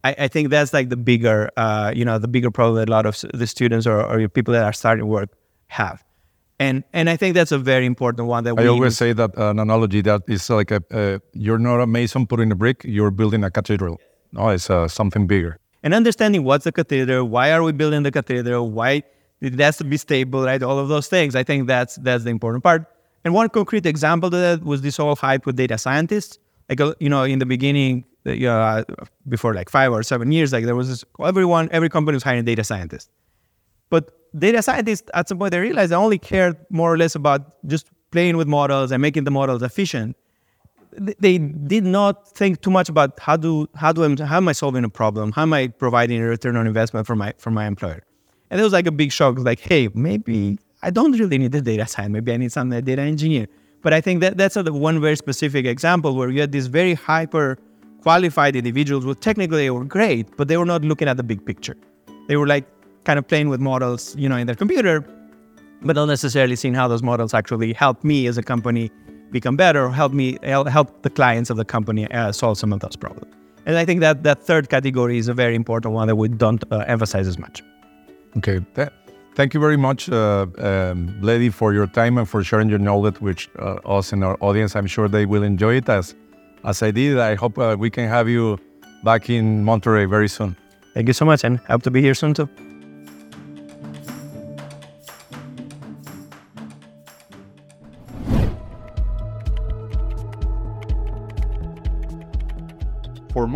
I, 0.04 0.14
I 0.18 0.28
think 0.28 0.50
that's 0.50 0.72
like 0.72 0.88
the 0.88 0.96
bigger, 0.96 1.50
uh, 1.56 1.92
you 1.94 2.04
know, 2.04 2.18
the 2.18 2.28
bigger 2.28 2.50
problem 2.50 2.76
that 2.76 2.88
a 2.88 2.92
lot 2.92 3.06
of 3.06 3.18
the 3.34 3.46
students 3.46 3.86
or, 3.86 4.00
or 4.00 4.28
people 4.28 4.52
that 4.54 4.64
are 4.64 4.72
starting 4.72 5.06
work 5.06 5.30
have. 5.68 6.04
And 6.60 6.82
and 6.92 7.08
I 7.08 7.16
think 7.16 7.34
that's 7.34 7.52
a 7.52 7.58
very 7.58 7.86
important 7.86 8.26
one 8.26 8.42
that 8.44 8.58
I 8.58 8.66
always 8.66 8.96
say 8.96 9.12
that 9.12 9.38
uh, 9.38 9.50
an 9.50 9.60
analogy 9.60 10.00
that 10.02 10.22
is 10.26 10.50
like 10.50 10.72
a, 10.72 10.82
uh, 10.90 11.18
you're 11.32 11.58
not 11.58 11.80
a 11.80 11.86
mason 11.86 12.26
putting 12.26 12.50
a 12.50 12.56
brick, 12.56 12.82
you're 12.84 13.12
building 13.12 13.44
a 13.44 13.50
cathedral. 13.50 14.00
No, 14.32 14.48
it's 14.48 14.68
uh, 14.68 14.88
something 14.88 15.26
bigger. 15.28 15.58
And 15.84 15.94
understanding 15.94 16.42
what's 16.42 16.64
the 16.64 16.72
cathedral, 16.72 17.28
why 17.28 17.52
are 17.52 17.62
we 17.62 17.70
building 17.70 18.02
the 18.02 18.10
cathedral, 18.10 18.70
why 18.70 19.04
it 19.40 19.58
has 19.60 19.76
to 19.76 19.84
be 19.84 19.96
stable, 19.96 20.44
right? 20.44 20.60
All 20.60 20.80
of 20.80 20.88
those 20.88 21.06
things. 21.06 21.36
I 21.36 21.44
think 21.44 21.68
that's 21.68 21.94
that's 21.96 22.24
the 22.24 22.30
important 22.30 22.64
part. 22.64 22.86
And 23.24 23.34
one 23.34 23.48
concrete 23.50 23.86
example 23.86 24.26
of 24.28 24.32
that 24.32 24.64
was 24.64 24.82
this 24.82 24.96
whole 24.96 25.14
hype 25.14 25.46
with 25.46 25.54
data 25.54 25.78
scientists 25.78 26.38
like 26.68 26.80
you 27.00 27.08
know 27.08 27.22
in 27.22 27.38
the 27.38 27.46
beginning 27.46 28.04
uh, 28.26 28.84
before 29.28 29.54
like 29.54 29.70
five 29.70 29.92
or 29.92 30.02
seven 30.02 30.32
years 30.32 30.52
like 30.52 30.64
there 30.64 30.76
was 30.76 30.88
this 30.88 31.04
everyone 31.24 31.68
every 31.72 31.88
company 31.88 32.14
was 32.16 32.22
hiring 32.22 32.44
data 32.44 32.62
scientists 32.62 33.10
but 33.90 34.10
data 34.38 34.62
scientists 34.62 35.08
at 35.14 35.28
some 35.28 35.38
point 35.38 35.50
they 35.52 35.60
realized 35.60 35.90
they 35.90 35.96
only 35.96 36.18
cared 36.18 36.56
more 36.70 36.92
or 36.92 36.98
less 36.98 37.14
about 37.14 37.64
just 37.66 37.88
playing 38.10 38.36
with 38.36 38.46
models 38.46 38.92
and 38.92 39.00
making 39.00 39.24
the 39.24 39.30
models 39.30 39.62
efficient 39.62 40.16
they 40.98 41.38
did 41.38 41.84
not 41.84 42.28
think 42.28 42.60
too 42.60 42.70
much 42.70 42.88
about 42.88 43.18
how 43.20 43.36
do 43.36 43.68
how 43.74 43.92
do 43.92 44.04
I, 44.04 44.24
how 44.24 44.38
am 44.38 44.48
I 44.48 44.52
solving 44.52 44.84
a 44.84 44.88
problem? 44.88 45.32
How 45.32 45.42
am 45.42 45.52
I 45.52 45.68
providing 45.68 46.20
a 46.20 46.26
return 46.26 46.56
on 46.56 46.66
investment 46.66 47.06
for 47.06 47.14
my 47.14 47.34
for 47.38 47.50
my 47.50 47.66
employer? 47.66 48.02
And 48.50 48.60
it 48.60 48.64
was 48.64 48.72
like 48.72 48.86
a 48.86 48.92
big 48.92 49.12
shock. 49.12 49.38
Like, 49.38 49.60
hey, 49.60 49.88
maybe 49.94 50.58
I 50.82 50.90
don't 50.90 51.12
really 51.12 51.38
need 51.38 51.54
a 51.54 51.60
data 51.60 51.86
science. 51.86 52.10
Maybe 52.10 52.32
I 52.32 52.36
need 52.36 52.52
some 52.52 52.70
data 52.70 53.02
engineer. 53.02 53.46
But 53.82 53.92
I 53.92 54.00
think 54.00 54.20
that 54.20 54.36
that's 54.36 54.56
a, 54.56 54.62
one 54.72 55.00
very 55.00 55.16
specific 55.16 55.66
example 55.66 56.16
where 56.16 56.30
you 56.30 56.40
had 56.40 56.52
these 56.52 56.66
very 56.66 56.94
hyper 56.94 57.58
qualified 58.02 58.56
individuals 58.56 59.04
who 59.04 59.14
technically 59.14 59.58
they 59.58 59.70
were 59.70 59.84
great, 59.84 60.36
but 60.36 60.48
they 60.48 60.56
were 60.56 60.66
not 60.66 60.82
looking 60.82 61.08
at 61.08 61.16
the 61.16 61.22
big 61.22 61.44
picture. 61.44 61.76
They 62.28 62.36
were 62.36 62.46
like 62.46 62.66
kind 63.04 63.18
of 63.18 63.26
playing 63.26 63.48
with 63.48 63.60
models, 63.60 64.16
you 64.16 64.28
know, 64.28 64.36
in 64.36 64.46
their 64.46 64.56
computer. 64.56 65.04
but 65.82 65.96
not 65.96 66.06
necessarily 66.06 66.56
seeing 66.56 66.74
how 66.74 66.88
those 66.88 67.02
models 67.02 67.34
actually 67.34 67.72
help 67.72 68.02
me 68.02 68.26
as 68.26 68.36
a 68.36 68.42
company 68.42 68.90
become 69.30 69.56
better 69.56 69.84
or 69.84 69.90
help 69.92 70.12
me 70.12 70.38
help 70.42 71.02
the 71.02 71.10
clients 71.10 71.50
of 71.50 71.56
the 71.56 71.64
company 71.64 72.10
uh, 72.10 72.32
solve 72.32 72.58
some 72.58 72.72
of 72.72 72.80
those 72.80 72.96
problems. 72.96 73.32
And 73.66 73.76
I 73.76 73.84
think 73.84 74.00
that 74.00 74.22
that 74.22 74.42
third 74.42 74.70
category 74.70 75.18
is 75.18 75.28
a 75.28 75.34
very 75.34 75.54
important 75.54 75.94
one 75.94 76.08
that 76.08 76.16
we 76.16 76.28
don't 76.28 76.64
uh, 76.72 76.78
emphasize 76.86 77.28
as 77.28 77.38
much. 77.38 77.62
Okay. 78.38 78.60
Th- 78.74 78.88
thank 79.38 79.54
you 79.54 79.60
very 79.60 79.76
much, 79.76 80.10
uh, 80.10 80.46
um, 80.58 81.08
Bledi, 81.22 81.50
for 81.52 81.72
your 81.72 81.86
time 81.86 82.18
and 82.18 82.28
for 82.28 82.42
sharing 82.42 82.68
your 82.68 82.80
knowledge 82.80 83.20
with 83.20 83.46
uh, 83.56 83.96
us 83.98 84.12
and 84.12 84.24
our 84.24 84.36
audience. 84.40 84.74
I'm 84.74 84.88
sure 84.88 85.06
they 85.08 85.26
will 85.26 85.44
enjoy 85.44 85.76
it 85.76 85.88
as, 85.88 86.16
as 86.64 86.82
I 86.82 86.90
did. 86.90 87.18
I 87.20 87.36
hope 87.36 87.56
uh, 87.56 87.76
we 87.78 87.88
can 87.88 88.08
have 88.08 88.28
you 88.28 88.58
back 89.04 89.30
in 89.30 89.64
Monterrey 89.64 90.10
very 90.10 90.28
soon. 90.28 90.56
Thank 90.92 91.06
you 91.06 91.14
so 91.14 91.24
much 91.24 91.44
and 91.44 91.60
hope 91.70 91.84
to 91.84 91.90
be 91.92 92.02
here 92.02 92.14
soon 92.14 92.34
too. 92.34 92.48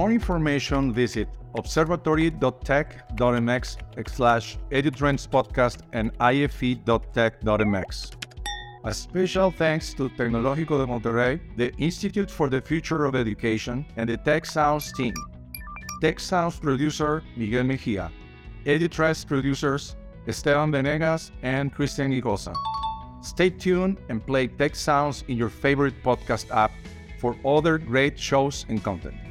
More 0.02 0.10
information, 0.10 0.90
visit 0.92 1.28
observatory.tec.mx 1.54 3.76
slash 4.08 4.58
edutrends 4.72 5.28
podcast 5.28 5.82
and 5.92 6.10
ife.tec.mx. 6.18 8.10
A 8.84 8.92
special 8.92 9.52
thanks 9.52 9.94
to 9.94 10.08
Tecnológico 10.08 10.76
de 10.80 10.86
Monterrey, 10.88 11.38
the 11.56 11.72
Institute 11.76 12.28
for 12.28 12.48
the 12.48 12.60
Future 12.60 13.04
of 13.04 13.14
Education, 13.14 13.86
and 13.96 14.08
the 14.08 14.16
Tec 14.16 14.44
Sounds 14.44 14.92
team. 14.92 15.14
Tec 16.00 16.18
Sounds 16.18 16.58
producer 16.58 17.22
Miguel 17.36 17.62
Mejia. 17.62 18.10
Edutrends 18.66 19.24
producers 19.24 19.94
Esteban 20.26 20.72
Venegas 20.72 21.30
and 21.44 21.72
Christian 21.72 22.10
Igosa. 22.10 22.56
Stay 23.20 23.50
tuned 23.50 23.98
and 24.08 24.26
play 24.26 24.48
Tec 24.48 24.74
Sounds 24.74 25.22
in 25.28 25.36
your 25.36 25.48
favorite 25.48 26.02
podcast 26.02 26.50
app 26.50 26.72
for 27.20 27.36
other 27.44 27.78
great 27.78 28.18
shows 28.18 28.66
and 28.68 28.82
content. 28.82 29.21